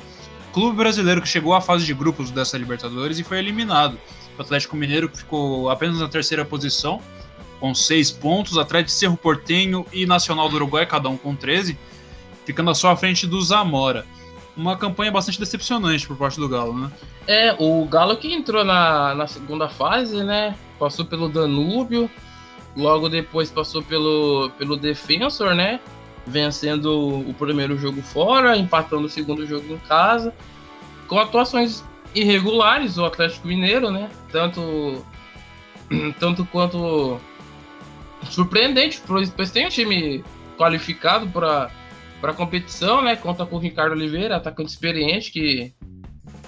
clube 0.52 0.76
brasileiro 0.76 1.20
que 1.20 1.28
chegou 1.28 1.52
à 1.52 1.60
fase 1.60 1.84
de 1.84 1.92
grupos 1.92 2.30
dessa 2.30 2.56
Libertadores 2.56 3.18
e 3.18 3.24
foi 3.24 3.38
eliminado. 3.38 3.98
O 4.38 4.42
Atlético 4.42 4.76
Mineiro 4.76 5.10
ficou 5.12 5.70
apenas 5.70 5.98
na 5.98 6.08
terceira 6.08 6.44
posição, 6.44 7.00
com 7.60 7.74
seis 7.74 8.10
pontos, 8.10 8.58
atrás 8.58 8.84
de 8.84 8.92
Cerro 8.92 9.16
Portenho 9.16 9.86
e 9.92 10.06
Nacional 10.06 10.48
do 10.48 10.56
Uruguai, 10.56 10.86
cada 10.86 11.08
um 11.08 11.16
com 11.16 11.34
13, 11.34 11.78
ficando 12.44 12.74
só 12.74 12.90
à 12.90 12.96
frente 12.96 13.26
do 13.26 13.40
Zamora. 13.42 14.04
Uma 14.56 14.76
campanha 14.76 15.10
bastante 15.10 15.38
decepcionante 15.38 16.06
por 16.06 16.16
parte 16.16 16.38
do 16.38 16.48
Galo, 16.48 16.78
né? 16.78 16.90
É, 17.26 17.56
o 17.58 17.84
Galo 17.86 18.16
que 18.16 18.32
entrou 18.32 18.64
na, 18.64 19.14
na 19.14 19.26
segunda 19.26 19.68
fase, 19.68 20.22
né? 20.22 20.54
Passou 20.78 21.04
pelo 21.04 21.28
Danúbio 21.28 22.10
Logo 22.76 23.08
depois 23.08 23.50
passou 23.50 23.82
pelo, 23.82 24.50
pelo 24.58 24.76
Defensor, 24.76 25.54
né? 25.54 25.78
Vencendo 26.26 27.20
o 27.20 27.34
primeiro 27.34 27.78
jogo 27.78 28.02
fora, 28.02 28.56
empatando 28.56 29.06
o 29.06 29.08
segundo 29.08 29.46
jogo 29.46 29.74
em 29.74 29.78
casa. 29.78 30.34
Com 31.06 31.18
atuações 31.18 31.84
irregulares, 32.14 32.96
o 32.96 33.04
Atlético 33.04 33.48
Mineiro, 33.48 33.90
né? 33.90 34.10
Tanto, 34.30 35.04
tanto 36.18 36.44
quanto 36.46 37.20
surpreendente, 38.30 39.02
pois 39.36 39.50
tem 39.50 39.66
um 39.66 39.70
time 39.70 40.24
qualificado 40.56 41.28
para 41.28 41.70
para 42.24 42.32
competição, 42.32 43.02
né? 43.02 43.16
Conta 43.16 43.44
com 43.44 43.56
o 43.56 43.58
Ricardo 43.58 43.92
Oliveira, 43.92 44.36
atacante 44.36 44.70
experiente 44.70 45.30
que, 45.30 45.74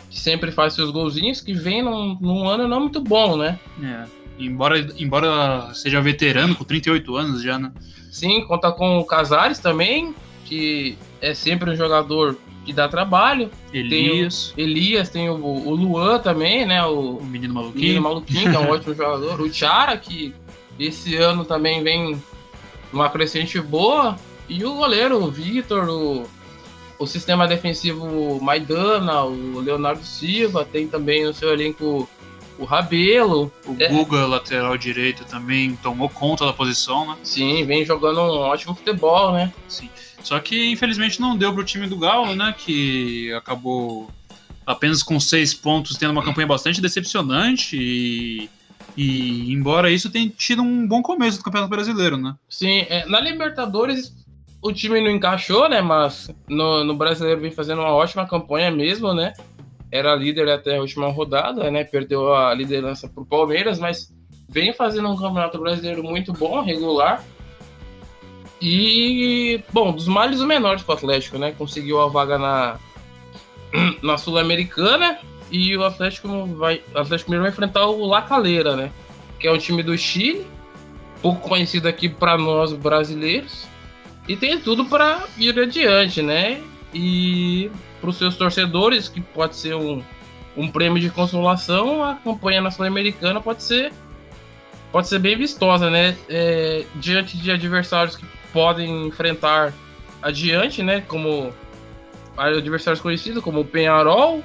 que 0.09 0.19
sempre 0.19 0.51
faz 0.51 0.73
seus 0.73 0.91
golzinhos, 0.91 1.43
que 1.43 1.53
vem 1.53 1.83
num, 1.83 2.19
num 2.19 2.49
ano 2.49 2.67
não 2.67 2.81
muito 2.81 2.99
bom, 2.99 3.37
né? 3.37 3.61
É. 3.83 4.07
Embora, 4.39 4.79
embora 4.99 5.75
seja 5.75 6.01
veterano, 6.01 6.55
com 6.55 6.65
38 6.65 7.15
anos 7.17 7.43
já, 7.43 7.59
né? 7.59 7.73
Sim, 8.11 8.47
conta 8.47 8.73
com 8.73 8.99
o 8.99 9.05
Casares 9.05 9.59
também, 9.59 10.15
que 10.47 10.97
é 11.21 11.35
sempre 11.35 11.71
um 11.71 11.77
jogador 11.77 12.39
que 12.67 12.73
dá 12.73 12.89
trabalho. 12.89 13.49
Elias. 13.73 14.53
Tem 14.55 14.65
o, 14.65 14.69
Elias, 14.69 15.09
tem 15.09 15.31
o, 15.31 15.35
o 15.35 15.75
Luan 15.75 16.19
também, 16.19 16.67
né? 16.67 16.85
O, 16.85 17.19
o 17.19 17.25
menino 17.25 17.55
maluquinho. 17.55 17.85
Menino 17.85 18.03
maluquinho, 18.03 18.51
que 18.51 18.57
é 18.57 18.59
um 18.59 18.69
ótimo 18.71 18.95
jogador. 18.95 19.41
O 19.41 19.53
Chara, 19.53 19.97
que 19.97 20.35
esse 20.79 21.15
ano 21.15 21.45
também 21.45 21.83
vem 21.83 22.21
numa 22.93 23.09
crescente 23.09 23.61
boa. 23.61 24.19
E 24.49 24.65
o 24.65 24.75
goleiro, 24.75 25.23
o 25.23 25.31
Vitor, 25.31 25.89
o, 25.89 26.27
o 26.99 27.07
sistema 27.07 27.47
defensivo 27.47 28.41
Maidana, 28.43 29.23
o 29.23 29.61
Leonardo 29.61 30.05
Silva, 30.05 30.65
tem 30.65 30.89
também 30.89 31.25
no 31.25 31.33
seu 31.33 31.53
elenco 31.53 32.09
o 32.59 32.65
Rabelo. 32.65 33.53
O 33.67 33.77
é. 33.79 33.89
Guga, 33.89 34.27
lateral 34.27 34.77
direito, 34.77 35.25
também 35.25 35.77
tomou 35.77 36.09
conta 36.09 36.45
da 36.45 36.53
posição, 36.53 37.07
né? 37.07 37.17
Sim, 37.23 37.65
vem 37.65 37.85
jogando 37.85 38.21
um 38.21 38.39
ótimo 38.41 38.75
futebol, 38.75 39.33
né? 39.33 39.53
Sim. 39.69 39.91
Só 40.23 40.39
que 40.41 40.71
infelizmente 40.71 41.21
não 41.21 41.37
deu 41.37 41.53
pro 41.53 41.65
time 41.65 41.87
do 41.87 41.99
Galo, 41.99 42.35
né? 42.35 42.55
Que 42.57 43.33
acabou 43.35 44.11
apenas 44.67 45.03
com 45.03 45.21
seis 45.21 45.55
pontos, 45.55 45.97
tendo 45.97 46.11
uma 46.11 46.25
campanha 46.25 46.47
bastante 46.47 46.81
decepcionante 46.81 47.77
e. 47.77 48.51
E 48.99 49.53
embora 49.53 49.91
isso 49.91 50.09
tenha 50.09 50.27
tido 50.31 50.63
um 50.63 50.89
bom 50.89 51.03
começo 51.03 51.37
do 51.37 51.45
Campeonato 51.45 51.69
Brasileiro, 51.69 52.17
né? 52.17 52.35
Sim, 52.49 52.87
é, 52.89 53.05
na 53.05 53.21
Libertadores 53.21 54.11
o 54.63 54.73
time 54.73 55.01
não 55.01 55.11
encaixou, 55.11 55.69
né? 55.69 55.81
Mas 55.81 56.31
no, 56.49 56.83
no 56.83 56.95
Brasileiro 56.95 57.41
vem 57.41 57.51
fazendo 57.51 57.81
uma 57.81 57.93
ótima 57.93 58.27
campanha 58.27 58.71
mesmo, 58.71 59.13
né? 59.13 59.33
Era 59.97 60.15
líder 60.15 60.49
até 60.49 60.77
a 60.77 60.81
última 60.81 61.09
rodada, 61.09 61.71
né? 61.71 61.85
Perdeu 61.85 62.35
a 62.35 62.53
liderança 62.55 63.09
para 63.09 63.23
o 63.23 63.27
Palmeiras, 63.27 63.79
mas 63.79 64.13
vem 64.49 64.73
fazendo 64.73 65.09
um 65.09 65.17
campeonato 65.17 65.59
brasileiro 65.59 66.03
muito 66.03 66.33
bom, 66.33 66.63
regular. 66.63 67.25
E, 68.61 69.63
bom, 69.73 69.93
dos 69.93 70.09
males 70.09 70.41
o 70.41 70.47
menor 70.47 70.81
para 70.83 70.95
o 70.95 70.97
Atlético, 70.97 71.39
né? 71.39 71.55
Conseguiu 71.57 72.01
a 72.01 72.09
vaga 72.09 72.39
na, 72.39 72.79
na 74.03 74.17
Sul-Americana 74.17 75.19
e 75.51 75.77
o 75.77 75.85
Atlético 75.85 76.47
vai, 76.47 76.83
o 76.95 76.99
Atlético 76.99 77.31
Mineiro 77.31 77.43
vai 77.43 77.53
enfrentar 77.53 77.87
o 77.87 78.07
La 78.07 78.23
Calera, 78.23 78.75
né? 78.75 78.91
Que 79.39 79.47
é 79.47 79.53
um 79.53 79.59
time 79.59 79.83
do 79.83 79.97
Chile, 79.97 80.47
pouco 81.21 81.49
conhecido 81.49 81.87
aqui 81.87 82.09
para 82.09 82.39
nós 82.39 82.73
brasileiros. 82.73 83.67
E 84.29 84.35
tem 84.37 84.59
tudo 84.59 84.87
para 84.87 85.25
ir 85.39 85.59
adiante, 85.59 86.23
né? 86.23 86.61
E 86.93 87.71
para 88.07 88.11
os 88.11 88.19
seus 88.19 88.37
torcedores, 88.37 89.09
que 89.09 89.21
pode 89.21 89.57
ser 89.57 89.75
um, 89.75 90.01
um 90.57 90.69
prêmio 90.71 91.01
de 91.01 91.11
consolação, 91.11 92.05
a 92.05 92.15
campanha 92.15 92.61
nacional 92.61 92.93
americana 92.93 93.41
pode 93.41 93.65
ser 93.65 93.93
pode 94.93 95.09
ser 95.09 95.19
bem 95.19 95.37
vistosa, 95.37 95.91
né? 95.91 96.17
É, 96.29 96.85
diante 96.95 97.37
de 97.37 97.51
adversários 97.51 98.15
que 98.15 98.25
podem 98.53 99.09
enfrentar 99.09 99.75
adiante, 100.23 100.85
né? 100.85 101.01
Como 101.01 101.53
adversários 102.37 103.01
conhecidos 103.01 103.43
como 103.43 103.61
o 103.61 103.65
Penharol, 103.65 104.43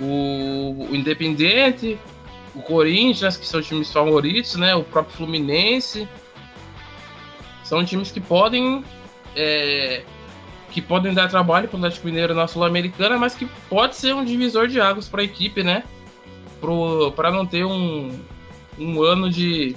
o, 0.00 0.88
o 0.90 0.96
Independente, 0.96 1.96
o 2.54 2.60
Corinthians, 2.60 3.36
que 3.36 3.46
são 3.46 3.62
times 3.62 3.92
favoritos, 3.92 4.56
né? 4.56 4.74
O 4.74 4.82
próprio 4.82 5.16
Fluminense. 5.16 6.08
São 7.62 7.84
times 7.84 8.10
que 8.10 8.20
podem 8.20 8.84
é, 9.36 10.02
que 10.70 10.82
podem 10.82 11.14
dar 11.14 11.28
trabalho 11.28 11.68
para 11.68 11.76
o 11.76 11.78
Atlético 11.78 12.06
Mineiro 12.06 12.34
na 12.34 12.46
Sul-Americana, 12.46 13.16
mas 13.16 13.34
que 13.34 13.46
pode 13.68 13.96
ser 13.96 14.14
um 14.14 14.24
divisor 14.24 14.68
de 14.68 14.80
águas 14.80 15.08
para 15.08 15.22
a 15.22 15.24
equipe, 15.24 15.62
né? 15.62 15.84
Para 17.14 17.30
não 17.30 17.46
ter 17.46 17.64
um, 17.64 18.18
um 18.78 19.02
ano 19.02 19.30
de, 19.30 19.76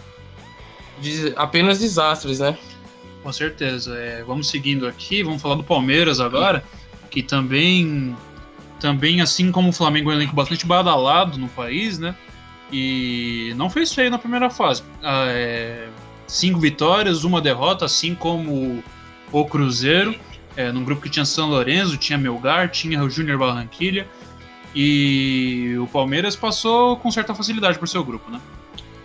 de 0.99 1.33
apenas 1.35 1.79
desastres, 1.79 2.39
né? 2.39 2.57
Com 3.23 3.31
certeza. 3.31 3.95
É, 3.97 4.23
vamos 4.23 4.49
seguindo 4.49 4.87
aqui, 4.87 5.23
vamos 5.23 5.41
falar 5.41 5.55
do 5.55 5.63
Palmeiras 5.63 6.19
agora, 6.19 6.63
que 7.09 7.21
também, 7.21 8.15
também 8.79 9.21
assim 9.21 9.51
como 9.51 9.69
o 9.69 9.73
Flamengo, 9.73 10.11
é 10.11 10.15
um 10.15 10.17
elenco 10.17 10.35
bastante 10.35 10.65
badalado 10.65 11.37
no 11.37 11.49
país, 11.49 11.99
né? 11.99 12.15
E 12.71 13.53
não 13.55 13.69
fez 13.69 13.93
feio 13.93 14.11
na 14.11 14.17
primeira 14.17 14.49
fase. 14.49 14.83
Ah, 15.01 15.25
é, 15.27 15.87
cinco 16.27 16.59
vitórias, 16.59 17.23
uma 17.23 17.41
derrota, 17.41 17.85
assim 17.85 18.13
como 18.15 18.83
o 19.31 19.45
Cruzeiro 19.45 20.15
é, 20.59 20.73
num 20.73 20.83
grupo 20.83 21.01
que 21.01 21.09
tinha 21.09 21.23
São 21.23 21.49
Lourenço, 21.49 21.95
tinha 21.95 22.17
Melgar, 22.17 22.69
tinha 22.69 23.01
o 23.01 23.09
Júnior 23.09 23.39
Barranquilha. 23.39 24.05
E 24.75 25.73
o 25.79 25.87
Palmeiras 25.87 26.35
passou 26.35 26.97
com 26.97 27.09
certa 27.09 27.33
facilidade 27.33 27.79
por 27.79 27.87
seu 27.87 28.03
grupo, 28.03 28.29
né? 28.29 28.41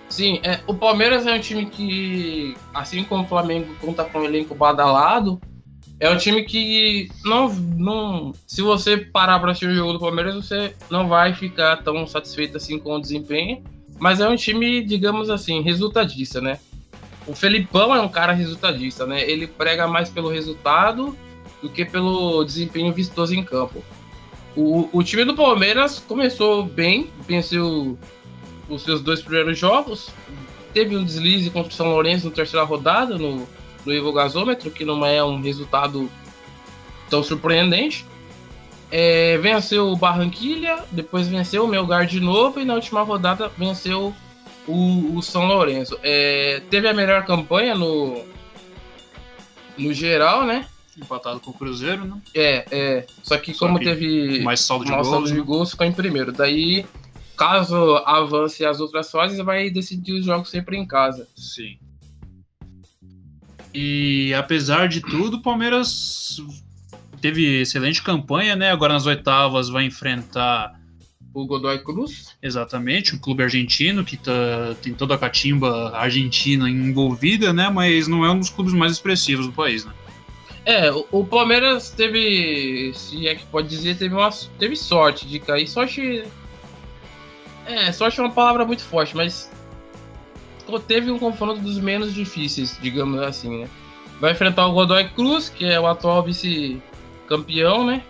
Sim, 0.08 0.40
é, 0.42 0.58
o 0.66 0.74
Palmeiras 0.74 1.28
é 1.28 1.32
um 1.32 1.38
time 1.38 1.66
que, 1.66 2.56
assim 2.74 3.04
como 3.04 3.22
o 3.22 3.26
Flamengo 3.26 3.72
conta 3.80 4.02
com 4.02 4.18
um 4.18 4.24
elenco 4.24 4.52
badalado, 4.52 5.40
é 6.00 6.10
um 6.10 6.16
time 6.16 6.42
que 6.42 7.08
não, 7.24 7.48
não. 7.54 8.32
Se 8.48 8.60
você 8.60 8.96
parar 8.96 9.38
para 9.38 9.52
assistir 9.52 9.68
o 9.68 9.74
jogo 9.74 9.92
do 9.92 10.00
Palmeiras, 10.00 10.34
você 10.34 10.74
não 10.90 11.06
vai 11.08 11.34
ficar 11.34 11.76
tão 11.84 12.04
satisfeito 12.04 12.56
assim 12.56 12.80
com 12.80 12.96
o 12.96 13.00
desempenho. 13.00 13.62
Mas 14.00 14.18
é 14.18 14.28
um 14.28 14.34
time, 14.34 14.82
digamos 14.82 15.30
assim, 15.30 15.62
resultadista, 15.62 16.40
né? 16.40 16.58
O 17.28 17.34
Felipão 17.34 17.94
é 17.94 18.00
um 18.00 18.08
cara 18.08 18.32
resultadista, 18.32 19.06
né? 19.06 19.22
Ele 19.22 19.46
prega 19.46 19.86
mais 19.86 20.10
pelo 20.10 20.28
resultado 20.28 21.16
do 21.64 21.70
que 21.70 21.82
pelo 21.82 22.44
desempenho 22.44 22.92
vistoso 22.92 23.34
em 23.34 23.42
campo. 23.42 23.82
O, 24.54 24.86
o 24.92 25.02
time 25.02 25.24
do 25.24 25.34
Palmeiras 25.34 25.98
começou 25.98 26.62
bem, 26.62 27.10
venceu 27.26 27.98
os 28.68 28.82
seus 28.82 29.00
dois 29.00 29.22
primeiros 29.22 29.58
jogos, 29.58 30.10
teve 30.74 30.94
um 30.94 31.02
deslize 31.02 31.48
contra 31.48 31.72
o 31.72 31.74
São 31.74 31.88
Lourenço 31.88 32.28
na 32.28 32.34
terceira 32.34 32.66
rodada 32.66 33.16
no, 33.16 33.48
no 33.86 33.92
Evo 33.94 34.12
Gasômetro, 34.12 34.70
que 34.70 34.84
não 34.84 35.06
é 35.06 35.24
um 35.24 35.40
resultado 35.40 36.10
tão 37.08 37.22
surpreendente. 37.22 38.04
É, 38.90 39.38
venceu 39.38 39.88
o 39.88 39.96
Barranquilha, 39.96 40.84
depois 40.90 41.26
venceu 41.28 41.64
o 41.64 41.68
Melgar 41.68 42.04
de 42.04 42.20
novo 42.20 42.60
e 42.60 42.64
na 42.66 42.74
última 42.74 43.00
rodada 43.00 43.50
venceu 43.56 44.14
o, 44.68 45.16
o 45.16 45.22
São 45.22 45.46
Lourenço. 45.46 45.98
É, 46.02 46.60
teve 46.68 46.86
a 46.88 46.92
melhor 46.92 47.24
campanha 47.24 47.74
no, 47.74 48.22
no 49.78 49.94
geral, 49.94 50.44
né? 50.44 50.66
Empatado 50.96 51.40
com 51.40 51.50
o 51.50 51.54
Cruzeiro, 51.54 52.04
né? 52.04 52.20
É, 52.34 52.64
é. 52.70 53.06
Só 53.22 53.36
que 53.38 53.52
Só 53.52 53.66
como 53.66 53.78
que 53.78 53.84
teve 53.84 54.42
mais 54.42 54.60
saldo 54.60 54.84
de 54.84 54.90
gols, 54.90 55.08
saldo 55.08 55.26
de 55.28 55.34
né? 55.34 55.40
gols, 55.40 55.70
ficou 55.70 55.86
em 55.86 55.92
primeiro. 55.92 56.32
Daí, 56.32 56.86
caso 57.36 57.96
avance 58.04 58.64
as 58.64 58.80
outras 58.80 59.10
fases, 59.10 59.38
vai 59.38 59.70
decidir 59.70 60.12
os 60.12 60.24
jogos 60.24 60.50
sempre 60.50 60.76
em 60.76 60.86
casa. 60.86 61.28
Sim. 61.36 61.78
E 63.72 64.32
apesar 64.34 64.88
de 64.88 65.00
tudo, 65.00 65.38
o 65.38 65.42
Palmeiras 65.42 66.36
teve 67.20 67.62
excelente 67.62 68.02
campanha, 68.02 68.54
né? 68.54 68.70
Agora 68.70 68.92
nas 68.92 69.06
oitavas 69.06 69.68
vai 69.68 69.84
enfrentar 69.84 70.78
o 71.34 71.44
Godoy 71.44 71.82
Cruz. 71.82 72.36
Exatamente, 72.40 73.16
um 73.16 73.18
clube 73.18 73.42
argentino 73.42 74.04
que 74.04 74.16
tá, 74.16 74.76
tem 74.80 74.94
toda 74.94 75.16
a 75.16 75.18
catimba 75.18 75.90
argentina 75.96 76.70
envolvida, 76.70 77.52
né? 77.52 77.68
Mas 77.68 78.06
não 78.06 78.24
é 78.24 78.30
um 78.30 78.38
dos 78.38 78.50
clubes 78.50 78.72
mais 78.72 78.92
expressivos 78.92 79.46
do 79.46 79.52
país, 79.52 79.84
né? 79.84 79.92
É, 80.66 80.90
o, 80.90 81.24
Palmeiras 81.24 81.90
teve, 81.90 82.92
se 82.94 83.28
é 83.28 83.34
que 83.34 83.44
pode 83.46 83.68
dizer, 83.68 83.98
teve, 83.98 84.14
uma, 84.14 84.30
teve 84.58 84.74
sorte 84.76 85.26
de 85.26 85.38
cair. 85.38 85.68
Sorte. 85.68 86.24
É, 87.66 87.92
sorte 87.92 88.18
é 88.18 88.22
uma 88.22 88.32
palavra 88.32 88.64
muito 88.64 88.82
forte, 88.82 89.14
mas 89.14 89.50
teve 90.86 91.10
um 91.10 91.18
confronto 91.18 91.60
dos 91.60 91.78
menos 91.78 92.14
difíceis, 92.14 92.78
digamos 92.80 93.20
assim, 93.20 93.60
né? 93.60 93.68
Vai 94.20 94.32
enfrentar 94.32 94.66
o 94.66 94.72
Godoy 94.72 95.08
Cruz, 95.10 95.50
que 95.50 95.66
é 95.66 95.78
o 95.78 95.86
atual 95.86 96.22
vice-campeão, 96.22 97.84
né? 97.84 98.02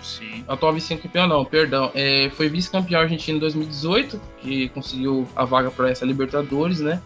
Sim. 0.00 0.44
Atual 0.46 0.72
vice-campeão, 0.74 1.26
não, 1.26 1.44
perdão. 1.44 1.90
É, 1.94 2.30
foi 2.30 2.48
vice-campeão 2.48 3.00
argentino 3.00 3.38
em 3.38 3.40
2018, 3.40 4.20
que 4.40 4.68
conseguiu 4.68 5.26
a 5.34 5.44
vaga 5.44 5.70
para 5.70 5.90
essa 5.90 6.04
Libertadores, 6.04 6.80
né? 6.80 7.02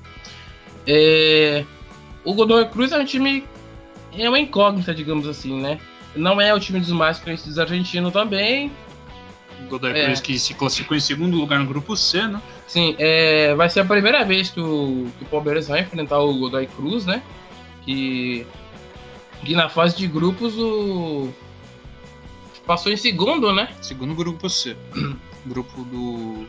É, 0.87 1.65
o 2.25 2.35
Godoy 2.35 2.67
Cruz 2.67 2.93
é 2.93 2.99
um 2.99 3.05
time 3.05 3.45
é 4.17 4.29
uma 4.29 4.39
incógnita, 4.39 4.95
digamos 4.95 5.27
assim, 5.27 5.61
né? 5.61 5.79
Não 6.15 6.41
é 6.41 6.53
o 6.53 6.61
time 6.61 6.79
dos 6.79 6.91
mais 6.91 7.19
conhecidos 7.19 7.59
argentinos 7.59 8.13
também. 8.13 8.71
Godoy 9.69 9.93
é. 9.93 10.05
Cruz 10.05 10.21
que 10.21 10.39
se 10.39 10.55
classificou 10.55 10.97
em 10.97 11.01
segundo 11.01 11.37
lugar 11.37 11.59
no 11.59 11.67
grupo 11.67 11.97
C, 11.97 12.27
né? 12.27 12.41
Sim, 12.67 12.95
é, 12.99 13.55
vai 13.55 13.69
ser 13.71 13.81
a 13.81 13.85
primeira 13.85 14.25
vez 14.25 14.51
que 14.51 14.61
o, 14.61 15.07
que 15.19 15.25
o 15.25 15.27
Palmeiras 15.29 15.69
vai 15.69 15.81
enfrentar 15.81 16.19
o 16.19 16.35
Godoy 16.39 16.67
Cruz, 16.67 17.07
né? 17.07 17.23
Que, 17.85 18.47
que 19.45 19.55
na 19.55 19.69
fase 19.69 19.97
de 19.97 20.07
grupos 20.07 20.57
o 20.59 21.29
passou 22.67 22.93
em 22.93 22.97
segundo, 22.97 23.53
né? 23.53 23.69
Segundo 23.81 24.15
grupo 24.15 24.49
C. 24.49 24.77
grupo 25.47 25.85
do 25.85 26.47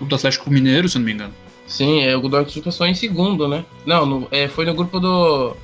do 0.00 0.14
Atlético 0.14 0.50
Mineiro, 0.50 0.88
se 0.88 0.98
não 0.98 1.06
me 1.06 1.12
engano. 1.12 1.34
Sim, 1.66 2.02
é, 2.02 2.14
o 2.14 2.20
Godoy 2.20 2.44
Cruz 2.44 2.58
passou 2.58 2.86
em 2.86 2.94
segundo, 2.94 3.48
né? 3.48 3.64
Não, 3.84 4.04
no, 4.04 4.28
é, 4.30 4.46
foi 4.46 4.64
no 4.66 4.74
grupo 4.74 5.00
do 5.00 5.56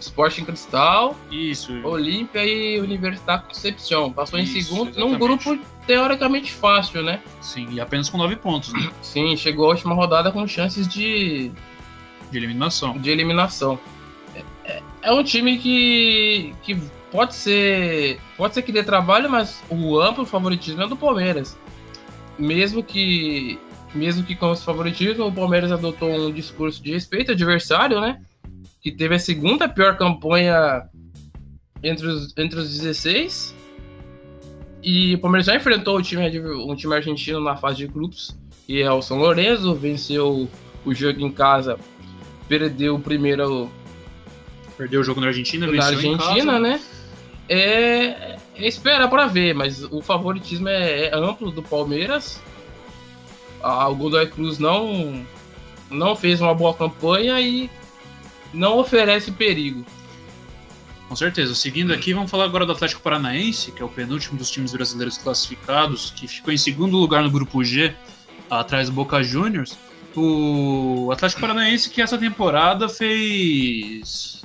Sporting 0.00 0.44
Cristal, 0.44 1.16
Isso. 1.30 1.72
Olímpia 1.84 2.44
e 2.44 2.80
Universidade 2.80 3.44
Concepción. 3.44 4.12
Passou 4.12 4.38
Isso, 4.38 4.56
em 4.56 4.62
segundo, 4.62 4.90
exatamente. 4.90 5.12
num 5.12 5.18
grupo 5.18 5.58
teoricamente 5.86 6.52
fácil, 6.52 7.02
né? 7.02 7.20
Sim, 7.40 7.68
e 7.70 7.80
apenas 7.80 8.08
com 8.08 8.18
nove 8.18 8.36
pontos, 8.36 8.72
né? 8.72 8.90
Sim, 9.02 9.36
chegou 9.36 9.66
a 9.66 9.68
última 9.70 9.94
rodada 9.94 10.30
com 10.30 10.46
chances 10.46 10.86
de. 10.86 11.50
De 12.30 12.36
eliminação. 12.36 12.98
De 12.98 13.10
eliminação. 13.10 13.78
É, 14.34 14.42
é, 14.64 14.82
é 15.02 15.12
um 15.12 15.22
time 15.22 15.58
que, 15.58 16.54
que 16.62 16.76
pode 17.10 17.34
ser. 17.34 18.20
Pode 18.36 18.54
ser 18.54 18.62
que 18.62 18.72
dê 18.72 18.82
trabalho, 18.82 19.30
mas 19.30 19.62
o 19.70 19.98
amplo 19.98 20.26
favoritismo 20.26 20.82
é 20.82 20.88
do 20.88 20.96
Palmeiras. 20.96 21.56
Mesmo 22.38 22.82
que 22.82 23.58
mesmo 23.94 24.22
que 24.22 24.36
com 24.36 24.52
esse 24.52 24.64
favoritismo, 24.64 25.26
o 25.26 25.32
Palmeiras 25.32 25.72
adotou 25.72 26.10
um 26.10 26.30
discurso 26.30 26.82
de 26.82 26.92
respeito 26.92 27.32
adversário, 27.32 28.00
né? 28.00 28.20
Que 28.86 28.92
teve 28.92 29.16
a 29.16 29.18
segunda 29.18 29.68
pior 29.68 29.96
campanha 29.96 30.88
entre 31.82 32.06
os, 32.06 32.32
entre 32.38 32.60
os 32.60 32.70
16. 32.70 33.52
E 34.80 35.16
o 35.16 35.18
Palmeiras 35.18 35.46
já 35.46 35.56
enfrentou 35.56 35.96
o 35.96 36.02
time, 36.02 36.40
um 36.40 36.76
time 36.76 36.94
argentino 36.94 37.40
na 37.40 37.56
fase 37.56 37.78
de 37.78 37.88
grupos, 37.88 38.38
que 38.64 38.80
é 38.80 38.88
o 38.92 39.02
São 39.02 39.18
Lourenço, 39.18 39.74
venceu 39.74 40.48
o 40.84 40.94
jogo 40.94 41.20
em 41.20 41.32
casa, 41.32 41.76
perdeu 42.48 42.94
o 42.94 43.00
primeiro. 43.00 43.68
Perdeu 44.78 45.00
o 45.00 45.04
jogo 45.04 45.20
na 45.20 45.26
Argentina, 45.26 45.66
na 45.66 45.84
Argentina, 45.84 46.60
né? 46.60 46.80
É, 47.48 47.58
é 47.58 48.38
espera 48.56 49.08
para 49.08 49.26
ver, 49.26 49.52
mas 49.52 49.82
o 49.82 50.00
favoritismo 50.00 50.68
é, 50.68 51.06
é 51.06 51.16
amplo 51.16 51.50
do 51.50 51.60
Palmeiras 51.60 52.40
o 53.90 53.94
Godoy 53.96 54.28
Cruz 54.28 54.60
não, 54.60 55.26
não 55.90 56.14
fez 56.14 56.40
uma 56.40 56.54
boa 56.54 56.72
campanha 56.72 57.40
e 57.40 57.68
não 58.56 58.78
oferece 58.78 59.30
perigo. 59.30 59.84
Com 61.08 61.14
certeza. 61.14 61.54
Seguindo 61.54 61.92
aqui, 61.92 62.12
vamos 62.12 62.30
falar 62.30 62.44
agora 62.44 62.66
do 62.66 62.72
Atlético 62.72 63.00
Paranaense, 63.00 63.70
que 63.70 63.80
é 63.80 63.84
o 63.84 63.88
penúltimo 63.88 64.36
dos 64.36 64.50
times 64.50 64.72
brasileiros 64.72 65.18
classificados, 65.18 66.10
que 66.10 66.26
ficou 66.26 66.52
em 66.52 66.58
segundo 66.58 66.96
lugar 66.96 67.22
no 67.22 67.30
grupo 67.30 67.62
G, 67.62 67.94
atrás 68.50 68.88
do 68.88 68.94
Boca 68.94 69.22
Juniors. 69.22 69.78
O 70.16 71.10
Atlético 71.12 71.42
Paranaense 71.42 71.90
que 71.90 72.00
essa 72.00 72.18
temporada 72.18 72.88
fez 72.88 74.42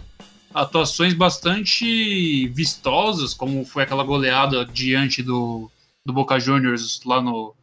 atuações 0.54 1.14
bastante 1.14 2.48
vistosas, 2.50 3.34
como 3.34 3.66
foi 3.66 3.84
aquela 3.84 4.04
goleada 4.04 4.66
diante 4.66 5.24
do, 5.24 5.72
do 6.06 6.12
Boca 6.12 6.40
Juniors 6.40 7.00
lá 7.06 7.22
no, 7.22 7.56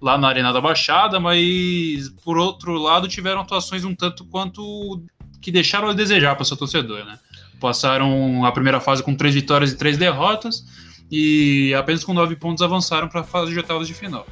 lá 0.00 0.16
na 0.16 0.28
Arena 0.28 0.52
da 0.52 0.60
Baixada, 0.60 1.20
mas 1.20 2.08
por 2.24 2.38
outro 2.38 2.76
lado 2.78 3.06
tiveram 3.06 3.42
atuações 3.42 3.84
um 3.84 3.94
tanto 3.94 4.24
quanto 4.24 5.02
que 5.42 5.50
deixaram 5.52 5.88
a 5.88 5.92
desejar 5.92 6.36
para 6.36 6.44
seu 6.44 6.56
torcedor, 6.56 7.04
né? 7.04 7.18
Passaram 7.60 8.44
a 8.46 8.52
primeira 8.52 8.80
fase 8.80 9.02
com 9.02 9.14
três 9.14 9.34
vitórias 9.34 9.72
e 9.72 9.76
três 9.76 9.98
derrotas 9.98 10.64
e 11.10 11.74
apenas 11.74 12.02
com 12.04 12.14
nove 12.14 12.36
pontos 12.36 12.62
avançaram 12.62 13.08
para 13.08 13.20
a 13.20 13.24
fase 13.24 13.50
de 13.50 13.58
oitavas 13.58 13.86
de 13.86 13.92
final. 13.92 14.26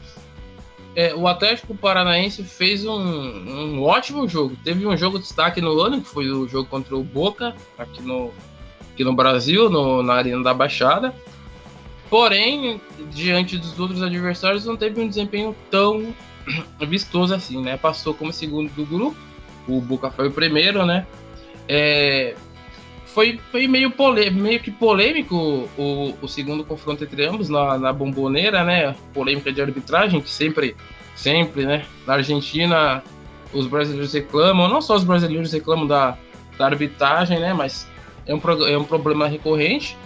É, 0.97 1.15
o 1.15 1.29
Atlético 1.29 1.75
Paranaense 1.75 2.43
fez 2.43 2.85
um, 2.85 2.99
um, 2.99 3.83
ótimo 3.83 4.27
jogo. 4.29 4.57
Teve 4.65 4.87
um 4.87 4.97
jogo 4.97 5.19
de 5.19 5.25
destaque 5.25 5.61
no 5.61 5.79
ano, 5.81 6.01
que 6.01 6.09
foi 6.09 6.31
o 6.31 6.49
jogo 6.49 6.69
contra 6.69 6.97
o 6.97 7.03
Boca, 7.03 7.55
aqui 7.79 8.03
no, 8.03 8.33
aqui 8.93 9.05
no 9.05 9.15
Brasil, 9.15 9.69
no, 9.69 10.03
na 10.03 10.15
Arena 10.15 10.43
da 10.43 10.55
Baixada. 10.55 11.15
Porém, 12.09 12.81
diante 13.13 13.57
dos 13.57 13.79
outros 13.79 14.03
adversários, 14.03 14.65
não 14.65 14.77
teve 14.77 15.01
um 15.01 15.07
desempenho 15.07 15.55
tão 15.71 16.13
vistoso 16.89 17.35
assim, 17.35 17.63
né? 17.63 17.77
Passou 17.77 18.13
como 18.13 18.33
segundo 18.33 18.71
do 18.73 18.85
grupo, 18.85 19.17
o 19.69 19.81
Boca 19.81 20.11
foi 20.11 20.29
o 20.29 20.31
primeiro, 20.31 20.85
né? 20.85 21.07
É, 21.69 22.35
foi, 23.07 23.41
foi 23.51 23.67
meio, 23.67 23.93
meio 24.33 24.61
que 24.61 24.71
polêmico 24.71 25.69
o, 25.77 26.15
o 26.21 26.29
segundo 26.29 26.65
confronto 26.65 27.05
entre 27.05 27.25
ambos 27.25 27.49
na, 27.49 27.79
na 27.79 27.93
bomboneira, 27.93 28.65
né? 28.65 28.95
Polêmica 29.13 29.53
de 29.53 29.61
arbitragem, 29.61 30.21
que 30.21 30.31
sempre, 30.31 30.77
sempre, 31.15 31.65
né? 31.65 31.85
Na 32.07 32.15
Argentina, 32.15 33.03
os 33.53 33.67
brasileiros 33.67 34.13
reclamam, 34.13 34.69
não 34.69 34.81
só 34.81 34.97
os 34.97 35.05
brasileiros 35.05 35.53
reclamam 35.53 35.87
da, 35.87 36.17
da 36.57 36.67
arbitragem, 36.67 37.39
né? 37.39 37.53
Mas 37.53 37.89
é 38.27 38.35
um, 38.35 38.41
é 38.69 38.79
um 38.79 38.85
problema 38.85 39.27
recorrente 39.27 39.97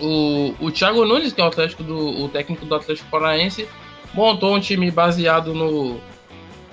o, 0.00 0.54
o 0.60 0.70
Thiago 0.70 1.04
Nunes, 1.04 1.32
que 1.32 1.40
é 1.40 1.44
o, 1.44 1.48
Atlético 1.48 1.82
do, 1.82 2.24
o 2.24 2.28
técnico 2.28 2.64
do 2.64 2.74
Atlético 2.74 3.10
Paranaense, 3.10 3.68
montou 4.14 4.54
um 4.54 4.60
time 4.60 4.90
baseado 4.90 5.52
no, 5.52 6.00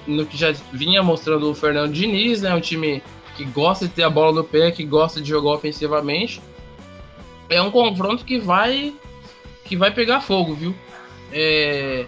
no 0.07 0.25
que 0.25 0.37
já 0.37 0.53
vinha 0.71 1.01
mostrando 1.01 1.49
o 1.49 1.55
Fernando 1.55 1.91
Diniz, 1.91 2.41
né? 2.41 2.53
Um 2.53 2.61
time 2.61 3.01
que 3.35 3.43
gosta 3.45 3.87
de 3.87 3.93
ter 3.93 4.03
a 4.03 4.09
bola 4.09 4.31
no 4.31 4.43
pé, 4.43 4.71
que 4.71 4.83
gosta 4.83 5.21
de 5.21 5.29
jogar 5.29 5.51
ofensivamente. 5.51 6.41
É 7.49 7.61
um 7.61 7.71
confronto 7.71 8.23
que 8.23 8.39
vai 8.39 8.93
que 9.63 9.75
vai 9.75 9.91
pegar 9.91 10.21
fogo, 10.21 10.53
viu? 10.53 10.75
É, 11.31 12.05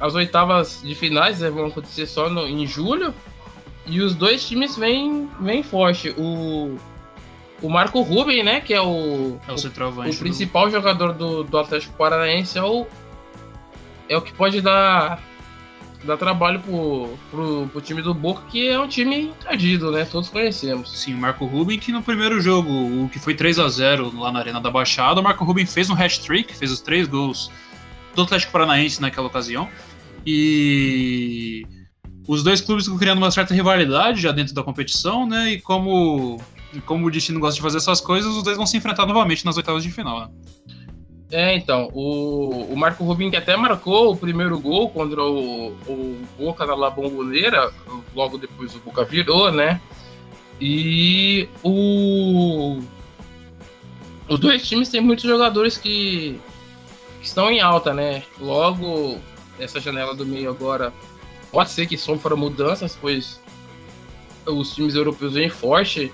as 0.00 0.14
oitavas 0.14 0.80
de 0.82 0.94
finais 0.94 1.40
né, 1.40 1.50
vão 1.50 1.66
acontecer 1.66 2.06
só 2.06 2.28
no, 2.28 2.46
em 2.46 2.66
julho 2.66 3.14
e 3.86 4.00
os 4.00 4.14
dois 4.14 4.46
times 4.46 4.76
vêm, 4.76 5.28
vêm 5.40 5.62
forte. 5.62 6.14
O, 6.16 6.76
o 7.62 7.68
Marco 7.68 8.00
Ruben, 8.00 8.42
né, 8.42 8.60
que 8.60 8.72
é 8.72 8.80
o, 8.80 9.38
é 9.46 9.52
o, 9.52 9.54
o, 9.54 10.10
o 10.10 10.16
principal 10.16 10.66
do... 10.66 10.72
jogador 10.72 11.12
do, 11.12 11.44
do 11.44 11.58
Atlético 11.58 11.94
Paranaense, 11.96 12.58
é 12.58 12.62
o, 12.62 12.86
é 14.08 14.16
o 14.16 14.22
que 14.22 14.32
pode 14.32 14.60
dar, 14.60 15.22
dar 16.04 16.16
trabalho 16.16 16.60
pro, 16.60 17.18
pro, 17.30 17.68
pro 17.68 17.80
time 17.80 18.02
do 18.02 18.14
Boca, 18.14 18.42
que 18.50 18.68
é 18.68 18.78
um 18.78 18.88
time 18.88 19.22
encardido, 19.22 19.90
né? 19.90 20.04
Todos 20.04 20.28
conhecemos. 20.28 20.98
Sim, 20.98 21.14
Marco 21.14 21.44
Ruben, 21.44 21.78
que 21.78 21.92
no 21.92 22.02
primeiro 22.02 22.40
jogo, 22.40 22.70
o 23.04 23.08
que 23.08 23.18
foi 23.18 23.34
3 23.34 23.58
a 23.58 23.68
0 23.68 24.18
lá 24.18 24.32
na 24.32 24.38
Arena 24.38 24.60
da 24.60 24.70
Baixada, 24.70 25.20
o 25.20 25.22
Marco 25.22 25.44
Ruben 25.44 25.66
fez 25.66 25.90
um 25.90 25.94
hat-trick, 25.94 26.56
fez 26.56 26.70
os 26.70 26.80
três 26.80 27.06
gols 27.06 27.50
do 28.14 28.22
Atlético 28.22 28.52
Paranaense 28.52 29.00
naquela 29.00 29.26
ocasião. 29.26 29.68
E 30.26 31.66
os 32.26 32.42
dois 32.42 32.60
clubes 32.60 32.84
estão 32.84 32.98
criando 32.98 33.18
uma 33.18 33.30
certa 33.30 33.54
rivalidade 33.54 34.20
já 34.20 34.32
dentro 34.32 34.54
da 34.54 34.62
competição, 34.62 35.26
né? 35.26 35.52
E 35.52 35.60
como 35.60 36.40
como 36.86 37.06
o 37.06 37.10
Destino 37.10 37.40
gosta 37.40 37.56
de 37.56 37.62
fazer 37.62 37.78
essas 37.78 38.00
coisas, 38.00 38.32
os 38.32 38.44
dois 38.44 38.56
vão 38.56 38.64
se 38.64 38.76
enfrentar 38.76 39.04
novamente 39.04 39.44
nas 39.44 39.56
oitavas 39.56 39.82
de 39.82 39.90
final, 39.90 40.20
né? 40.20 40.28
É, 41.32 41.54
então, 41.54 41.88
o, 41.94 42.72
o 42.72 42.76
Marco 42.76 43.04
Rubin 43.04 43.30
que 43.30 43.36
até 43.36 43.56
marcou 43.56 44.12
o 44.12 44.16
primeiro 44.16 44.58
gol 44.58 44.90
contra 44.90 45.22
o, 45.22 45.68
o 45.86 46.20
Boca 46.36 46.66
na 46.66 46.74
La 46.74 46.90
Bombonera, 46.90 47.72
logo 48.14 48.36
depois 48.36 48.74
o 48.74 48.80
Boca 48.80 49.04
virou, 49.04 49.52
né? 49.52 49.80
E 50.60 51.48
o 51.62 52.80
os 54.28 54.38
dois 54.38 54.66
times 54.68 54.88
têm 54.88 55.00
muitos 55.00 55.24
jogadores 55.24 55.76
que, 55.76 56.38
que 57.20 57.26
estão 57.26 57.50
em 57.50 57.60
alta, 57.60 57.94
né? 57.94 58.22
Logo, 58.40 59.18
essa 59.58 59.80
janela 59.80 60.14
do 60.14 60.26
meio 60.26 60.50
agora 60.50 60.92
pode 61.50 61.70
ser 61.70 61.86
que 61.86 61.96
sofra 61.96 62.34
mudanças, 62.34 62.96
pois 63.00 63.40
os 64.46 64.74
times 64.74 64.94
europeus 64.94 65.34
vêm 65.34 65.48
forte 65.48 66.12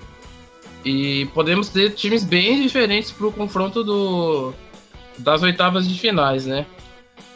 e 0.85 1.25
podemos 1.33 1.69
ter 1.69 1.91
times 1.91 2.23
bem 2.23 2.61
diferentes 2.61 3.11
para 3.11 3.27
o 3.27 3.31
confronto 3.31 3.83
do, 3.83 4.53
das 5.17 5.41
oitavas 5.41 5.87
de 5.87 5.99
finais, 5.99 6.45
né? 6.45 6.65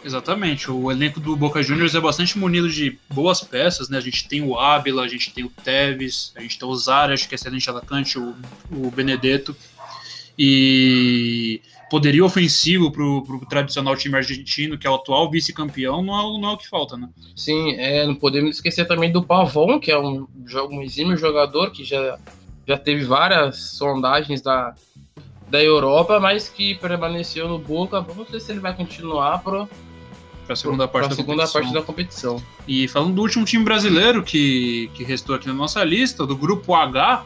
Exatamente. 0.04 0.70
O 0.72 0.92
elenco 0.92 1.20
do 1.20 1.36
Boca 1.36 1.62
Juniors 1.62 1.94
é 1.94 2.00
bastante 2.00 2.38
munido 2.38 2.70
de 2.70 2.98
boas 3.10 3.42
peças, 3.42 3.90
né? 3.90 3.98
A 3.98 4.02
gente 4.02 4.28
tem 4.28 4.42
o 4.42 4.58
Ábila, 4.58 5.04
a 5.04 5.08
gente 5.08 5.32
tem 5.32 5.44
o 5.44 5.50
Tevez, 5.50 6.34
a 6.36 6.42
gente 6.42 6.58
tem 6.58 6.68
o 6.68 6.76
Zara, 6.76 7.14
acho 7.14 7.28
que 7.28 7.36
é 7.36 7.38
excelente 7.38 7.70
atacante, 7.70 8.18
o, 8.18 8.36
o 8.72 8.90
Benedetto. 8.90 9.56
E 10.38 11.62
poderio 11.90 12.26
ofensivo 12.26 12.90
para 12.90 13.04
o 13.04 13.46
tradicional 13.48 13.96
time 13.96 14.16
argentino, 14.16 14.78
que 14.78 14.88
é 14.88 14.90
o 14.90 14.96
atual 14.96 15.30
vice-campeão, 15.30 16.02
não, 16.02 16.18
é, 16.18 16.42
não 16.42 16.50
é 16.50 16.54
o 16.54 16.58
que 16.58 16.70
falta, 16.70 16.98
né? 16.98 17.10
Sim, 17.36 17.74
é, 17.74 18.08
não 18.08 18.16
podemos 18.16 18.56
esquecer 18.56 18.88
também 18.88 19.12
do 19.12 19.22
Pavon, 19.22 19.80
que 19.80 19.92
é 19.92 20.00
um, 20.00 20.26
um 20.70 20.82
exímio 20.82 21.18
jogador 21.18 21.70
que 21.72 21.84
já 21.84 22.18
já 22.68 22.78
teve 22.78 23.04
várias 23.04 23.72
sondagens 23.72 24.42
da, 24.42 24.74
da 25.52 25.62
Europa, 25.62 26.18
mas 26.18 26.48
que 26.48 26.76
permaneceu 26.76 27.48
no 27.48 27.60
Boca. 27.60 28.00
Vamos 28.00 28.30
ver 28.30 28.40
se 28.40 28.54
ele 28.54 28.62
vai 28.62 28.74
continuar 28.74 29.40
para 29.40 29.68
a 30.48 30.56
segunda, 30.56 30.88
parte, 30.88 31.10
da 31.10 31.16
segunda 31.16 31.48
parte 31.48 31.74
da 31.74 31.82
competição. 31.82 32.42
E 32.66 32.88
falando 32.88 33.16
do 33.16 33.22
último 33.22 33.44
time 33.44 33.64
brasileiro 33.64 34.24
que, 34.24 34.90
que 34.94 35.04
restou 35.04 35.36
aqui 35.36 35.48
na 35.48 35.54
nossa 35.54 35.84
lista, 35.84 36.26
do 36.26 36.38
grupo 36.38 36.74
H, 36.74 37.26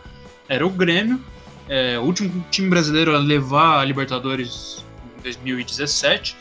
era 0.50 0.66
o 0.66 0.70
Grêmio. 0.72 1.22
É, 1.70 2.00
o 2.00 2.02
último 2.02 2.44
time 2.50 2.68
brasileiro 2.68 3.16
a 3.16 3.20
levar 3.20 3.80
a 3.80 3.86
Libertadores 3.86 4.84
em 5.20 5.22
2017. 5.22 6.36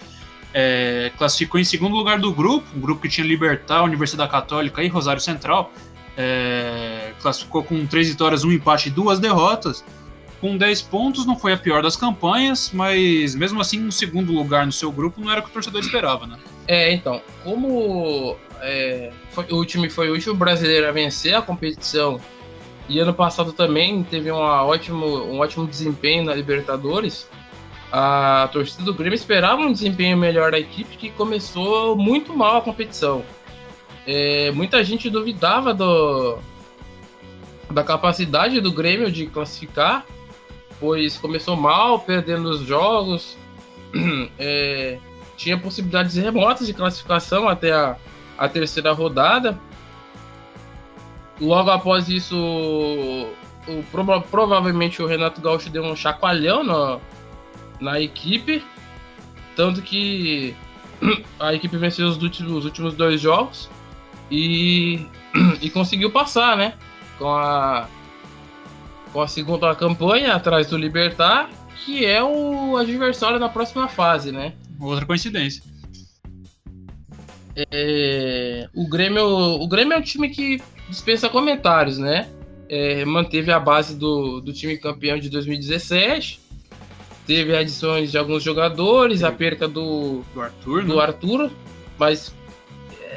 é, 0.54 1.12
classificou 1.18 1.60
em 1.60 1.64
segundo 1.64 1.94
lugar 1.96 2.18
do 2.18 2.32
grupo, 2.32 2.66
um 2.74 2.80
grupo 2.80 3.02
que 3.02 3.08
tinha 3.08 3.26
Libertar, 3.26 3.82
Universidade 3.82 4.30
Católica 4.30 4.82
e 4.82 4.88
Rosário 4.88 5.20
Central. 5.20 5.70
É, 6.16 7.12
classificou 7.20 7.62
com 7.62 7.84
três 7.86 8.08
vitórias, 8.08 8.42
um 8.42 8.52
empate 8.52 8.88
e 8.88 8.92
duas 8.92 9.18
derrotas. 9.18 9.84
Com 10.40 10.56
10 10.56 10.82
pontos, 10.82 11.24
não 11.24 11.38
foi 11.38 11.52
a 11.52 11.56
pior 11.56 11.82
das 11.82 11.96
campanhas, 11.96 12.70
mas 12.72 13.34
mesmo 13.34 13.60
assim, 13.60 13.86
um 13.86 13.90
segundo 13.90 14.32
lugar 14.32 14.66
no 14.66 14.72
seu 14.72 14.92
grupo 14.92 15.20
não 15.20 15.30
era 15.30 15.40
o 15.40 15.42
que 15.42 15.48
o 15.48 15.52
torcedor 15.52 15.80
esperava, 15.80 16.26
né? 16.26 16.38
É, 16.68 16.92
então, 16.92 17.22
como 17.42 18.36
é, 18.60 19.10
foi, 19.30 19.46
o 19.50 19.64
time 19.64 19.88
foi 19.88 20.10
o 20.10 20.12
último 20.12 20.34
brasileiro 20.34 20.88
a 20.88 20.92
vencer 20.92 21.34
a 21.34 21.42
competição 21.42 22.20
e 22.88 22.98
ano 22.98 23.14
passado 23.14 23.52
também 23.52 24.02
teve 24.02 24.30
uma 24.30 24.64
ótimo, 24.64 25.06
um 25.06 25.38
ótimo 25.40 25.66
desempenho 25.66 26.24
na 26.24 26.34
Libertadores, 26.34 27.26
a 27.90 28.48
torcida 28.52 28.82
do 28.82 28.92
Grêmio 28.92 29.14
esperava 29.14 29.62
um 29.62 29.72
desempenho 29.72 30.16
melhor 30.16 30.50
da 30.50 30.58
equipe 30.58 30.96
que 30.96 31.10
começou 31.10 31.96
muito 31.96 32.36
mal 32.36 32.58
a 32.58 32.60
competição. 32.60 33.24
É, 34.06 34.50
muita 34.50 34.84
gente 34.84 35.08
duvidava 35.08 35.72
do, 35.72 36.38
da 37.70 37.82
capacidade 37.82 38.60
do 38.60 38.70
Grêmio 38.70 39.10
de 39.10 39.26
classificar, 39.26 40.04
pois 40.84 41.16
começou 41.16 41.56
mal, 41.56 42.00
perdendo 42.00 42.50
os 42.50 42.60
jogos, 42.60 43.38
é, 44.38 44.98
tinha 45.34 45.56
possibilidades 45.56 46.14
remotas 46.14 46.66
de 46.66 46.74
classificação 46.74 47.48
até 47.48 47.72
a, 47.72 47.96
a 48.36 48.46
terceira 48.50 48.92
rodada. 48.92 49.58
Logo 51.40 51.70
após 51.70 52.10
isso, 52.10 52.36
o, 52.36 53.82
provavelmente 54.30 55.00
o 55.00 55.06
Renato 55.06 55.40
Gaúcho 55.40 55.70
deu 55.70 55.82
um 55.82 55.96
chacoalhão 55.96 56.62
no, 56.62 57.00
na 57.80 57.98
equipe. 57.98 58.62
Tanto 59.56 59.80
que 59.80 60.54
a 61.40 61.54
equipe 61.54 61.78
venceu 61.78 62.06
os 62.08 62.22
últimos, 62.22 62.52
os 62.52 62.64
últimos 62.66 62.94
dois 62.94 63.22
jogos 63.22 63.70
e, 64.30 65.06
e 65.62 65.70
conseguiu 65.70 66.10
passar, 66.10 66.58
né? 66.58 66.74
Com 67.18 67.30
a, 67.30 67.88
com 69.14 69.22
a 69.22 69.28
segunda 69.28 69.74
campanha 69.74 70.34
atrás 70.34 70.66
do 70.66 70.76
Libertar, 70.76 71.48
que 71.86 72.04
é 72.04 72.22
o 72.22 72.76
adversário 72.76 73.38
na 73.38 73.48
próxima 73.48 73.88
fase, 73.88 74.30
né? 74.30 74.52
Outra 74.78 75.06
coincidência. 75.06 75.62
É, 77.56 78.68
o, 78.74 78.86
Grêmio, 78.86 79.24
o 79.24 79.66
Grêmio 79.66 79.94
é 79.94 79.98
um 79.98 80.02
time 80.02 80.28
que 80.28 80.60
dispensa 80.90 81.30
comentários, 81.30 81.96
né? 81.96 82.28
É, 82.68 83.04
manteve 83.06 83.52
a 83.52 83.60
base 83.60 83.96
do, 83.96 84.40
do 84.40 84.52
time 84.52 84.76
campeão 84.76 85.18
de 85.18 85.30
2017 85.30 86.44
Teve 87.26 87.56
adições 87.56 88.10
de 88.10 88.18
alguns 88.18 88.42
jogadores, 88.42 89.22
a 89.22 89.32
perca 89.32 89.66
do, 89.66 90.22
do 90.34 90.42
Arthur, 90.42 90.84
do 90.84 90.96
né? 90.96 91.02
Arthur, 91.02 91.50
mas. 91.98 92.34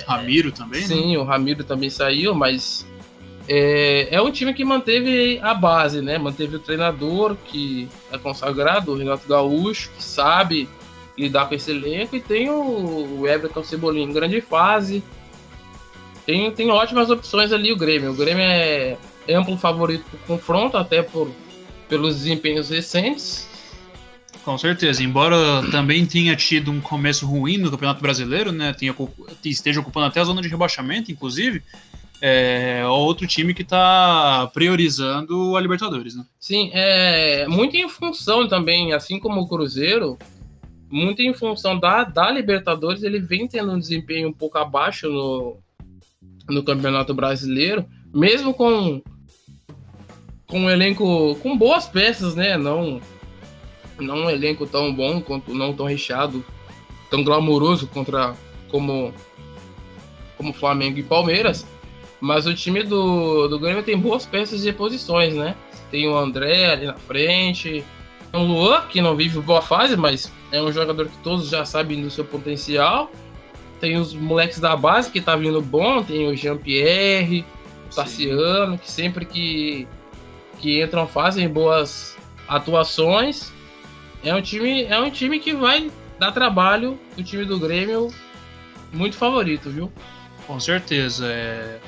Ramiro 0.08 0.52
também, 0.52 0.82
né? 0.82 0.88
Sim, 0.88 1.12
né? 1.12 1.18
o 1.18 1.24
Ramiro 1.24 1.64
também 1.66 1.90
saiu, 1.90 2.34
mas 2.34 2.88
é, 3.48 4.16
é 4.16 4.22
um 4.22 4.32
time 4.32 4.54
que 4.54 4.66
manteve 4.66 5.40
a 5.42 5.54
base, 5.54 6.02
né? 6.02 6.18
Manteve 6.18 6.58
o 6.58 6.60
treinador 6.60 7.36
que 7.46 7.88
é 8.12 8.18
consagrado, 8.18 8.92
o 8.92 8.98
Renato 8.98 9.28
Gaúcho, 9.28 9.90
que 9.96 10.04
sabe 10.04 10.68
lidar 11.18 11.48
com 11.48 11.56
esse 11.56 11.72
elenco, 11.72 12.16
e 12.16 12.22
tem 12.22 12.50
o, 12.50 13.20
o 13.20 13.28
Everton 13.28 13.64
Cebolinha 13.64 14.06
em 14.06 14.14
grande 14.14 14.42
fase. 14.42 15.04
Tem, 16.26 16.52
tem 16.52 16.70
ótimas 16.70 17.10
opções 17.10 17.54
ali 17.54 17.72
o 17.72 17.78
Grêmio. 17.78 18.12
O 18.12 18.16
Grêmio 18.16 18.44
é 18.44 18.98
amplo 19.30 19.58
favorito 19.58 20.04
para 20.10 20.20
confronto, 20.28 20.78
até 20.78 21.02
por, 21.02 21.32
pelos 21.88 22.16
desempenhos 22.16 22.70
recentes. 22.70 23.48
Com 24.44 24.58
certeza, 24.58 25.04
embora 25.04 25.38
também 25.72 26.06
tenha 26.06 26.36
tido 26.36 26.72
um 26.72 26.80
começo 26.80 27.26
ruim 27.26 27.58
no 27.58 27.72
Campeonato 27.72 28.02
Brasileiro, 28.02 28.52
né? 28.52 28.74
Tenha, 28.74 28.96
esteja 29.44 29.80
ocupando 29.80 30.06
até 30.06 30.20
a 30.20 30.24
zona 30.24 30.42
de 30.42 30.48
rebaixamento, 30.48 31.12
inclusive, 31.12 31.64
é 32.22 32.86
outro 32.88 33.28
time 33.28 33.54
que 33.54 33.62
está 33.62 34.50
priorizando 34.54 35.56
a 35.56 35.62
Libertadores, 35.62 36.16
né? 36.16 36.26
Sim, 36.40 36.72
é 36.74 37.48
muito 37.48 37.76
em 37.76 37.88
função 37.88 38.48
também, 38.48 38.94
assim 38.94 39.20
como 39.20 39.42
o 39.42 39.48
Cruzeiro, 39.48 40.18
muito 40.90 41.22
em 41.22 41.34
função 41.34 41.78
da, 41.80 42.04
da 42.04 42.32
Libertadores, 42.32 43.04
ele 43.04 43.20
vem 43.20 43.48
tendo 43.48 43.72
um 43.72 43.80
desempenho 43.80 44.30
um 44.30 44.34
pouco 44.34 44.58
abaixo 44.58 45.10
no, 45.10 45.58
no 46.50 46.64
Campeonato 46.64 47.14
Brasileiro, 47.14 47.86
mesmo 48.14 48.54
com 48.54 49.02
com 50.48 50.62
um 50.62 50.70
elenco 50.70 51.36
com 51.44 51.58
boas 51.58 51.88
peças, 51.88 52.34
né? 52.34 52.58
Não 52.58 53.02
não 54.00 54.26
um 54.26 54.30
elenco 54.30 54.66
tão 54.66 54.94
bom 54.94 55.20
quanto 55.20 55.54
não 55.54 55.74
tão 55.74 55.86
recheado, 55.86 56.44
tão 57.10 57.24
glamouroso 57.24 57.88
contra 57.88 58.34
como 58.70 59.14
como 60.38 60.54
Flamengo 60.54 61.00
e 61.00 61.04
Palmeiras, 61.04 61.68
mas 62.20 62.48
o 62.48 62.54
time 62.54 62.84
do, 62.84 63.48
do 63.48 63.60
Grêmio 63.60 63.84
tem 63.84 63.98
boas 63.98 64.26
peças 64.26 64.62
de 64.62 64.68
reposições, 64.68 65.36
né? 65.36 65.56
Tem 65.92 66.08
o 66.08 66.18
André 66.18 66.72
ali 66.72 66.86
na 66.86 66.96
frente, 66.96 67.84
tem 68.32 68.42
o 68.42 68.44
Luan, 68.44 68.82
que 68.90 69.02
não 69.02 69.16
vive 69.16 69.40
boa 69.40 69.62
fase, 69.62 69.96
mas 69.96 70.32
é 70.52 70.62
um 70.62 70.72
jogador 70.72 71.08
que 71.08 71.18
todos 71.20 71.50
já 71.50 71.64
sabem 71.66 72.02
do 72.02 72.10
seu 72.10 72.26
potencial. 72.26 73.12
Tem 73.80 73.98
os 73.98 74.14
moleques 74.14 74.60
da 74.60 74.76
base 74.76 75.12
que 75.12 75.22
tá 75.22 75.36
vindo 75.36 75.62
bom, 75.62 76.04
tem 76.04 76.28
o 76.28 76.36
Jean-Pierre, 76.36 77.46
o 77.92 77.96
Tassiano, 77.96 78.78
que 78.78 78.90
sempre 78.90 79.24
que, 79.24 79.88
que 80.60 80.82
entram 80.82 81.08
fazem 81.08 81.48
boas 81.48 82.18
atuações. 82.48 83.54
É 84.24 84.34
um 84.34 84.42
time, 84.42 84.84
é 84.86 85.00
um 85.00 85.12
time 85.12 85.40
que 85.40 85.54
vai 85.54 85.92
dar 86.18 86.32
trabalho. 86.32 87.00
O 87.18 87.24
time 87.24 87.46
do 87.46 87.60
Grêmio, 87.60 88.12
muito 88.92 89.16
favorito, 89.16 89.70
viu? 89.70 89.92
Com 90.48 90.60
certeza. 90.60 91.28
É... 91.28 91.80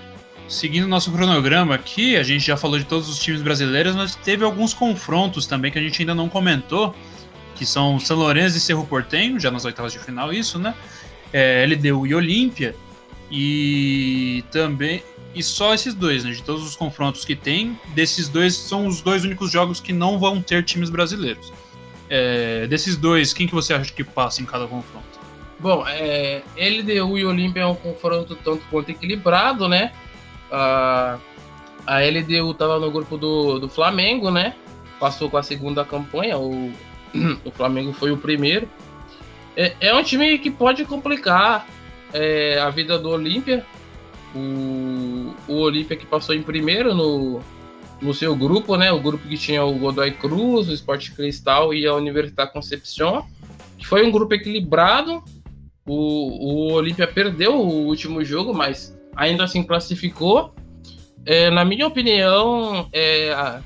Seguindo 0.50 0.88
nosso 0.88 1.12
cronograma 1.12 1.76
aqui, 1.76 2.18
a 2.18 2.24
gente 2.24 2.44
já 2.44 2.58
falou 2.58 2.80
de 2.80 2.84
todos 2.84 3.08
os 3.08 3.20
times 3.20 3.40
brasileiros, 3.40 3.96
mas 3.96 4.16
teve 4.16 4.44
alguns 4.44 4.74
confrontos 4.74 5.46
também 5.46 5.72
que 5.72 5.78
a 5.78 5.82
gente 5.82 6.02
ainda 6.02 6.16
não 6.16 6.28
comentou, 6.28 6.96
que 7.56 7.68
são 7.68 8.00
São 8.00 8.18
Lourenço 8.18 8.58
e 8.58 8.60
Cerro 8.60 8.84
Portenho, 8.88 9.40
já 9.40 9.52
nas 9.52 9.64
oitavas 9.64 9.94
de 9.94 10.00
final, 10.00 10.34
isso, 10.34 10.58
né? 10.58 10.74
É, 11.32 11.68
LDU 11.68 12.08
e 12.08 12.16
Olímpia. 12.16 12.76
E 13.30 14.44
também. 14.52 15.04
E 15.36 15.44
só 15.44 15.72
esses 15.72 15.94
dois, 15.94 16.24
né? 16.24 16.32
De 16.32 16.42
todos 16.42 16.66
os 16.66 16.76
confrontos 16.76 17.24
que 17.24 17.36
tem, 17.36 17.80
desses 17.94 18.28
dois 18.28 18.56
são 18.56 18.88
os 18.88 19.02
dois 19.02 19.24
únicos 19.24 19.52
jogos 19.52 19.80
que 19.80 19.94
não 19.94 20.18
vão 20.18 20.42
ter 20.42 20.64
times 20.64 20.90
brasileiros. 20.90 21.54
É, 22.10 22.66
desses 22.66 22.98
dois, 22.98 23.34
quem 23.34 23.46
que 23.46 23.54
você 23.54 23.72
acha 23.72 23.94
que 23.94 24.04
passa 24.04 24.42
em 24.42 24.46
cada 24.46 24.66
confronto? 24.66 25.20
Bom, 25.60 25.86
é, 25.88 26.42
LDU 26.58 27.20
e 27.20 27.26
Olímpia 27.26 27.62
é 27.62 27.66
um 27.68 27.76
confronto 27.76 28.36
tanto 28.36 28.64
quanto 28.72 28.90
equilibrado, 28.90 29.68
né? 29.68 29.94
A, 30.52 31.18
a 31.86 32.00
LDU 32.00 32.52
estava 32.52 32.80
no 32.80 32.92
grupo 32.92 33.18
do, 33.18 33.60
do 33.60 33.70
Flamengo, 33.70 34.32
né? 34.32 34.56
Passou 35.00 35.30
com 35.30 35.38
a 35.38 35.44
segunda 35.44 35.86
campanha, 35.86 36.38
o, 36.38 36.72
o 37.46 37.52
Flamengo 37.52 37.94
foi 37.94 38.12
o 38.12 38.18
primeiro. 38.18 38.68
É, 39.56 39.74
é 39.82 39.94
um 39.94 40.04
time 40.04 40.38
que 40.38 40.50
pode 40.50 40.86
complicar 40.86 41.68
é, 42.14 42.60
a 42.60 42.70
vida 42.70 42.98
do 42.98 43.10
Olímpia. 43.10 43.66
O, 44.36 45.34
o 45.48 45.56
Olímpia 45.56 45.98
que 45.98 46.06
passou 46.06 46.36
em 46.36 46.44
primeiro 46.44 46.94
no, 46.94 47.42
no 48.02 48.14
seu 48.14 48.36
grupo, 48.36 48.76
né? 48.78 48.92
O 48.92 49.00
grupo 49.00 49.28
que 49.28 49.38
tinha 49.38 49.64
o 49.64 49.74
Godoy 49.74 50.12
Cruz, 50.12 50.70
o 50.70 50.74
Sport 50.74 51.12
Cristal 51.12 51.74
e 51.74 51.88
a 51.88 51.94
Universidade 51.94 52.54
Concepción, 52.54 53.26
que 53.78 53.88
foi 53.88 54.06
um 54.06 54.12
grupo 54.12 54.34
equilibrado. 54.34 55.24
O, 55.86 55.94
o 55.94 56.74
Olímpia 56.74 57.08
perdeu 57.08 57.56
o 57.56 57.88
último 57.88 58.24
jogo, 58.24 58.54
mas 58.54 58.96
ainda 59.16 59.44
assim 59.44 59.64
classificou. 59.64 60.54
É, 61.26 61.50
na 61.50 61.66
minha 61.66 61.86
opinião, 61.86 62.88
é, 62.94 63.60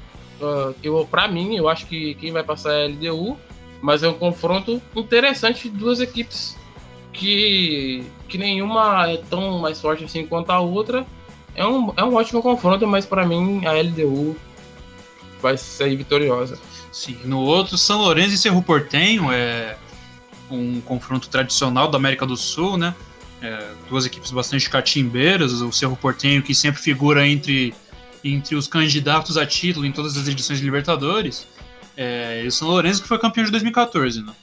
eu, 0.81 1.07
para 1.09 1.27
mim, 1.27 1.55
eu 1.55 1.69
acho 1.69 1.85
que 1.85 2.15
quem 2.15 2.31
vai 2.31 2.43
passar 2.43 2.73
é 2.73 2.85
a 2.85 2.87
LDU, 2.87 3.37
mas 3.81 4.03
é 4.03 4.09
um 4.09 4.13
confronto 4.13 4.81
interessante 4.95 5.69
de 5.69 5.77
duas 5.77 5.99
equipes 5.99 6.57
que, 7.11 8.03
que 8.27 8.37
nenhuma 8.37 9.09
é 9.09 9.17
tão 9.17 9.59
mais 9.59 9.79
forte 9.79 10.03
assim 10.03 10.25
quanto 10.25 10.49
a 10.51 10.59
outra 10.59 11.05
é 11.55 11.65
um, 11.65 11.93
é 11.95 12.03
um 12.03 12.15
ótimo 12.15 12.41
confronto, 12.41 12.85
mas 12.87 13.05
para 13.05 13.25
mim 13.25 13.65
a 13.65 13.73
LDU 13.73 14.35
vai 15.41 15.57
sair 15.57 15.95
vitoriosa. 15.95 16.57
Sim, 16.91 17.17
no 17.25 17.39
outro, 17.39 17.77
São 17.77 18.01
Lourenço 18.01 18.33
e 18.33 18.37
Cerro 18.37 18.61
Portenho 18.61 19.31
é 19.31 19.77
um 20.49 20.81
confronto 20.81 21.29
tradicional 21.29 21.89
da 21.89 21.97
América 21.97 22.25
do 22.25 22.37
Sul, 22.37 22.77
né? 22.77 22.95
É, 23.43 23.73
duas 23.89 24.05
equipes 24.05 24.31
bastante 24.31 24.69
catimbeiras, 24.69 25.51
o 25.51 25.69
Cerro 25.69 25.97
Portenho 25.97 26.41
que 26.41 26.55
sempre 26.55 26.81
figura 26.81 27.27
entre, 27.27 27.73
entre 28.23 28.55
os 28.55 28.67
candidatos 28.67 29.35
a 29.35 29.45
título 29.45 29.85
em 29.85 29.91
todas 29.91 30.15
as 30.15 30.29
edições 30.29 30.59
de 30.59 30.65
Libertadores, 30.65 31.45
é, 31.97 32.41
e 32.41 32.47
o 32.47 32.51
São 32.51 32.69
Lourenço 32.69 33.01
que 33.01 33.07
foi 33.07 33.19
campeão 33.19 33.43
de 33.43 33.51
2014, 33.51 34.23
né? 34.23 34.33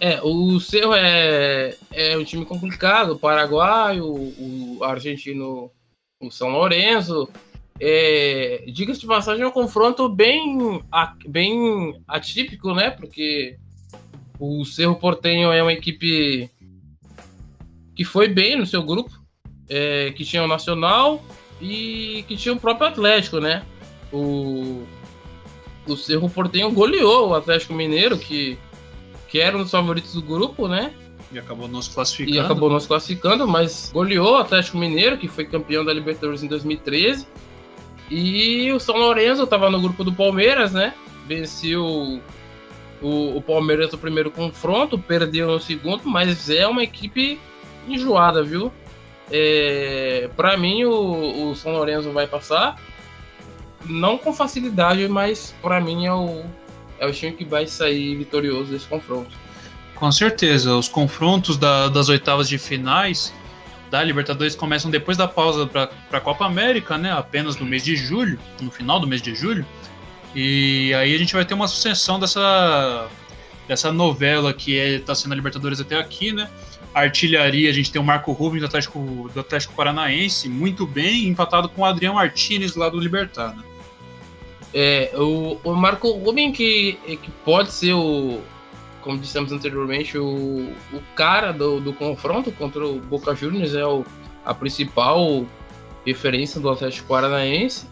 É, 0.00 0.18
o 0.22 0.58
Cerro 0.58 0.94
é, 0.94 1.76
é 1.92 2.16
um 2.16 2.24
time 2.24 2.46
complicado, 2.46 3.10
o 3.10 3.18
Paraguai, 3.18 4.00
o, 4.00 4.78
o 4.78 4.78
argentino 4.82 5.70
o 6.18 6.30
São 6.30 6.48
Lourenço. 6.48 7.28
É, 7.78 8.64
Diga-se 8.68 9.00
de 9.00 9.06
passagem, 9.06 9.42
é 9.42 9.46
um 9.46 9.50
confronto 9.50 10.08
bem, 10.08 10.82
bem 11.26 12.00
atípico, 12.08 12.74
né? 12.74 12.90
Porque 12.90 13.58
O 14.38 14.64
Cerro 14.64 14.96
Portenho 14.96 15.52
é 15.52 15.62
uma 15.62 15.72
equipe 15.72 16.50
que 18.00 18.04
foi 18.06 18.28
bem 18.28 18.56
no 18.56 18.64
seu 18.64 18.82
grupo, 18.82 19.10
é, 19.68 20.10
que 20.12 20.24
tinha 20.24 20.42
o 20.42 20.48
Nacional 20.48 21.22
e 21.60 22.24
que 22.26 22.34
tinha 22.34 22.54
o 22.54 22.58
próprio 22.58 22.88
Atlético, 22.88 23.40
né? 23.40 23.62
O, 24.10 24.84
o 25.86 25.96
Cerro 25.98 26.30
Portenho 26.30 26.70
goleou 26.70 27.28
o 27.28 27.34
Atlético 27.34 27.74
Mineiro, 27.74 28.16
que, 28.16 28.56
que 29.28 29.38
era 29.38 29.54
um 29.54 29.60
dos 29.60 29.70
favoritos 29.70 30.14
do 30.14 30.22
grupo, 30.22 30.66
né? 30.66 30.94
E 31.30 31.38
acabou 31.38 31.68
nos 31.68 31.88
classificando. 31.88 32.38
E 32.38 32.40
acabou 32.40 32.70
nos 32.70 32.86
classificando, 32.86 33.46
mas 33.46 33.90
goleou 33.92 34.32
o 34.32 34.38
Atlético 34.38 34.78
Mineiro, 34.78 35.18
que 35.18 35.28
foi 35.28 35.44
campeão 35.44 35.84
da 35.84 35.92
Libertadores 35.92 36.42
em 36.42 36.48
2013. 36.48 37.26
E 38.10 38.72
o 38.72 38.80
São 38.80 38.96
Lourenço 38.96 39.42
estava 39.42 39.68
no 39.68 39.78
grupo 39.78 40.02
do 40.02 40.12
Palmeiras, 40.14 40.72
né? 40.72 40.94
Venceu 41.28 41.84
o, 43.02 43.36
o, 43.36 43.42
Palmeiras 43.42 43.92
no 43.92 43.98
primeiro 43.98 44.30
confronto, 44.30 44.98
perdeu 44.98 45.48
no 45.48 45.60
segundo, 45.60 46.00
mas 46.06 46.48
é 46.48 46.66
uma 46.66 46.82
equipe 46.82 47.38
enjoada, 47.94 48.42
viu? 48.42 48.72
É, 49.30 50.28
para 50.36 50.56
mim, 50.56 50.84
o, 50.84 51.50
o, 51.50 51.54
São 51.54 51.72
Lourenço 51.72 52.10
vai 52.12 52.26
passar. 52.26 52.76
Não 53.84 54.18
com 54.18 54.32
facilidade, 54.32 55.08
mas 55.08 55.54
para 55.62 55.80
mim 55.80 56.06
é 56.06 56.12
o, 56.12 56.44
é 56.98 57.06
o 57.06 57.12
time 57.12 57.32
que 57.32 57.44
vai 57.44 57.66
sair 57.66 58.16
vitorioso 58.16 58.72
desse 58.72 58.86
confronto. 58.86 59.30
Com 59.94 60.10
certeza, 60.10 60.74
os 60.74 60.88
confrontos 60.88 61.56
da, 61.56 61.88
das 61.88 62.08
oitavas 62.08 62.48
de 62.48 62.58
finais 62.58 63.32
da 63.90 64.02
Libertadores 64.02 64.54
começam 64.54 64.90
depois 64.90 65.16
da 65.16 65.26
pausa 65.26 65.66
para 65.66 65.90
a 66.12 66.20
Copa 66.20 66.46
América, 66.46 66.96
né? 66.96 67.12
Apenas 67.12 67.56
no 67.56 67.66
mês 67.66 67.82
de 67.82 67.96
julho, 67.96 68.38
no 68.60 68.70
final 68.70 69.00
do 69.00 69.06
mês 69.06 69.20
de 69.20 69.34
julho. 69.34 69.66
E 70.34 70.94
aí 70.94 71.14
a 71.14 71.18
gente 71.18 71.34
vai 71.34 71.44
ter 71.44 71.54
uma 71.54 71.66
sucessão 71.66 72.20
dessa, 72.20 73.08
dessa 73.66 73.92
novela 73.92 74.54
que 74.54 74.74
está 74.74 74.94
é, 74.94 74.98
tá 75.00 75.14
sendo 75.14 75.32
a 75.32 75.34
Libertadores 75.34 75.80
até 75.80 75.98
aqui, 75.98 76.32
né? 76.32 76.48
Artilharia, 76.92 77.70
a 77.70 77.72
gente 77.72 77.92
tem 77.92 78.00
o 78.00 78.04
Marco 78.04 78.32
Rubens 78.32 78.60
do 78.60 78.66
Atlético, 78.66 79.30
do 79.32 79.40
Atlético 79.40 79.74
Paranaense, 79.74 80.48
muito 80.48 80.86
bem, 80.86 81.28
empatado 81.28 81.68
com 81.68 81.82
o 81.82 81.84
Adriano 81.84 82.16
Martinez 82.16 82.74
lá 82.74 82.88
do 82.88 82.98
Libertar, 82.98 83.56
né? 83.56 83.62
É, 84.72 85.12
o, 85.16 85.58
o 85.64 85.74
Marco 85.74 86.10
Rubens 86.10 86.56
que, 86.56 86.92
que 87.04 87.30
pode 87.44 87.72
ser 87.72 87.92
o, 87.92 88.40
como 89.02 89.18
dissemos 89.18 89.52
anteriormente, 89.52 90.16
o, 90.18 90.72
o 90.92 91.02
cara 91.14 91.52
do, 91.52 91.80
do 91.80 91.92
confronto 91.92 92.52
contra 92.52 92.86
o 92.86 93.00
Boca 93.00 93.34
Juniors 93.34 93.74
é 93.74 93.84
o, 93.84 94.04
a 94.44 94.54
principal 94.54 95.44
referência 96.04 96.60
do 96.60 96.70
Atlético 96.70 97.08
Paranaense. 97.08 97.88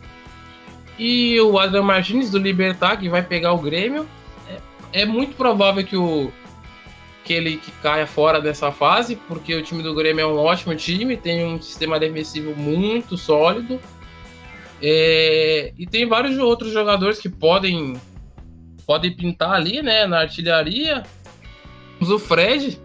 E 0.98 1.40
o 1.40 1.58
Adrian 1.58 1.82
Martins 1.82 2.30
do 2.30 2.38
Libertar, 2.38 2.96
que 2.96 3.08
vai 3.08 3.22
pegar 3.22 3.52
o 3.52 3.58
Grêmio. 3.58 4.06
É, 4.48 5.02
é, 5.02 5.06
muito 5.06 5.36
provável 5.36 5.84
que, 5.84 5.96
o, 5.96 6.32
que 7.28 7.34
ele 7.34 7.58
que 7.58 7.70
caia 7.82 8.06
fora 8.06 8.40
dessa 8.40 8.72
fase, 8.72 9.14
porque 9.14 9.54
o 9.54 9.62
time 9.62 9.82
do 9.82 9.94
Grêmio 9.94 10.22
é 10.22 10.26
um 10.26 10.38
ótimo 10.38 10.74
time, 10.74 11.14
tem 11.14 11.44
um 11.44 11.60
sistema 11.60 12.00
defensivo 12.00 12.56
muito 12.56 13.18
sólido. 13.18 13.78
É, 14.80 15.74
e 15.76 15.86
tem 15.86 16.06
vários 16.06 16.38
outros 16.38 16.72
jogadores 16.72 17.18
que 17.18 17.28
podem 17.28 18.00
podem 18.86 19.14
pintar 19.14 19.50
ali, 19.50 19.82
né, 19.82 20.06
na 20.06 20.20
artilharia. 20.20 21.02
Temos 21.98 22.10
o 22.10 22.18
Fred, 22.18 22.80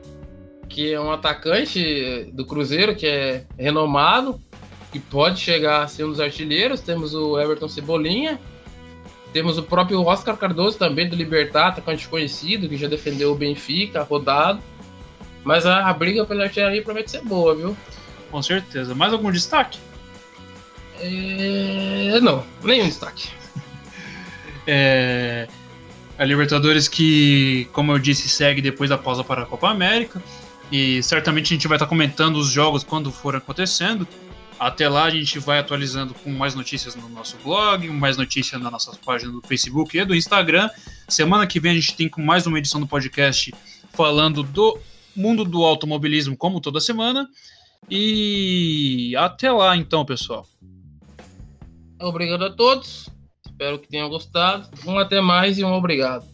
que 0.67 0.91
é 0.91 0.99
um 0.99 1.13
atacante 1.13 2.29
do 2.33 2.45
Cruzeiro, 2.45 2.93
que 2.93 3.07
é 3.07 3.45
renomado, 3.57 4.41
que 4.91 4.99
pode 4.99 5.39
chegar 5.39 5.83
a 5.83 5.87
ser 5.87 6.03
um 6.03 6.09
dos 6.09 6.19
artilheiros. 6.19 6.81
Temos 6.81 7.15
o 7.15 7.39
Everton 7.39 7.69
Cebolinha. 7.69 8.37
Temos 9.33 9.57
o 9.57 9.63
próprio 9.63 9.99
Oscar 10.05 10.37
Cardoso 10.37 10.77
também, 10.77 11.09
do 11.09 11.15
Libertar, 11.15 11.69
atacante 11.69 12.07
conhecido, 12.07 12.69
que 12.69 12.77
já 12.77 12.87
defendeu 12.87 13.31
o 13.31 13.35
Benfica, 13.35 14.03
rodado. 14.03 14.61
Mas 15.43 15.65
a, 15.65 15.89
a 15.89 15.93
briga 15.93 16.23
pela 16.23 16.43
artilharia 16.43 16.83
promete 16.83 17.09
ser 17.09 17.21
boa, 17.21 17.55
viu? 17.55 17.75
Com 18.29 18.41
certeza. 18.43 18.93
Mais 18.93 19.11
algum 19.11 19.31
destaque? 19.31 19.79
É... 20.99 22.19
Não, 22.21 22.45
nenhum 22.63 22.85
destaque. 22.85 23.29
é... 24.67 25.47
A 26.17 26.23
Libertadores 26.23 26.87
que, 26.87 27.67
como 27.73 27.91
eu 27.91 27.97
disse, 27.97 28.29
segue 28.29 28.61
depois 28.61 28.91
da 28.91 28.99
pausa 28.99 29.23
para 29.23 29.41
a 29.41 29.45
Copa 29.47 29.67
América. 29.67 30.21
E 30.71 31.01
certamente 31.01 31.47
a 31.47 31.55
gente 31.55 31.67
vai 31.67 31.75
estar 31.75 31.87
comentando 31.87 32.37
os 32.37 32.49
jogos 32.49 32.83
quando 32.83 33.11
for 33.11 33.35
acontecendo. 33.35 34.07
Até 34.59 34.87
lá 34.87 35.05
a 35.05 35.09
gente 35.09 35.39
vai 35.39 35.59
atualizando 35.59 36.13
com 36.13 36.31
mais 36.31 36.55
notícias 36.55 36.95
no 36.95 37.09
nosso 37.09 37.37
blog, 37.43 37.87
mais 37.89 38.17
notícias 38.17 38.61
na 38.61 38.71
nossa 38.71 38.95
página 39.05 39.31
do 39.31 39.41
Facebook 39.41 39.97
e 39.97 40.05
do 40.05 40.15
Instagram. 40.15 40.69
Semana 41.07 41.45
que 41.45 41.59
vem 41.59 41.71
a 41.71 41.75
gente 41.75 41.95
tem 41.95 42.07
com 42.07 42.21
mais 42.21 42.45
uma 42.47 42.57
edição 42.57 42.79
do 42.79 42.87
podcast 42.87 43.53
falando 43.91 44.43
do 44.43 44.79
mundo 45.15 45.43
do 45.45 45.63
automobilismo, 45.63 46.35
como 46.35 46.61
toda 46.61 46.79
semana. 46.79 47.27
E 47.89 49.13
até 49.17 49.51
lá 49.51 49.75
então, 49.75 50.05
pessoal. 50.05 50.47
Obrigado 51.99 52.45
a 52.45 52.51
todos. 52.51 53.09
Espero 53.45 53.79
que 53.79 53.87
tenham 53.87 54.09
gostado. 54.09 54.69
Um 54.85 54.97
até 54.97 55.21
mais 55.21 55.57
e 55.57 55.63
um 55.63 55.73
obrigado. 55.73 56.32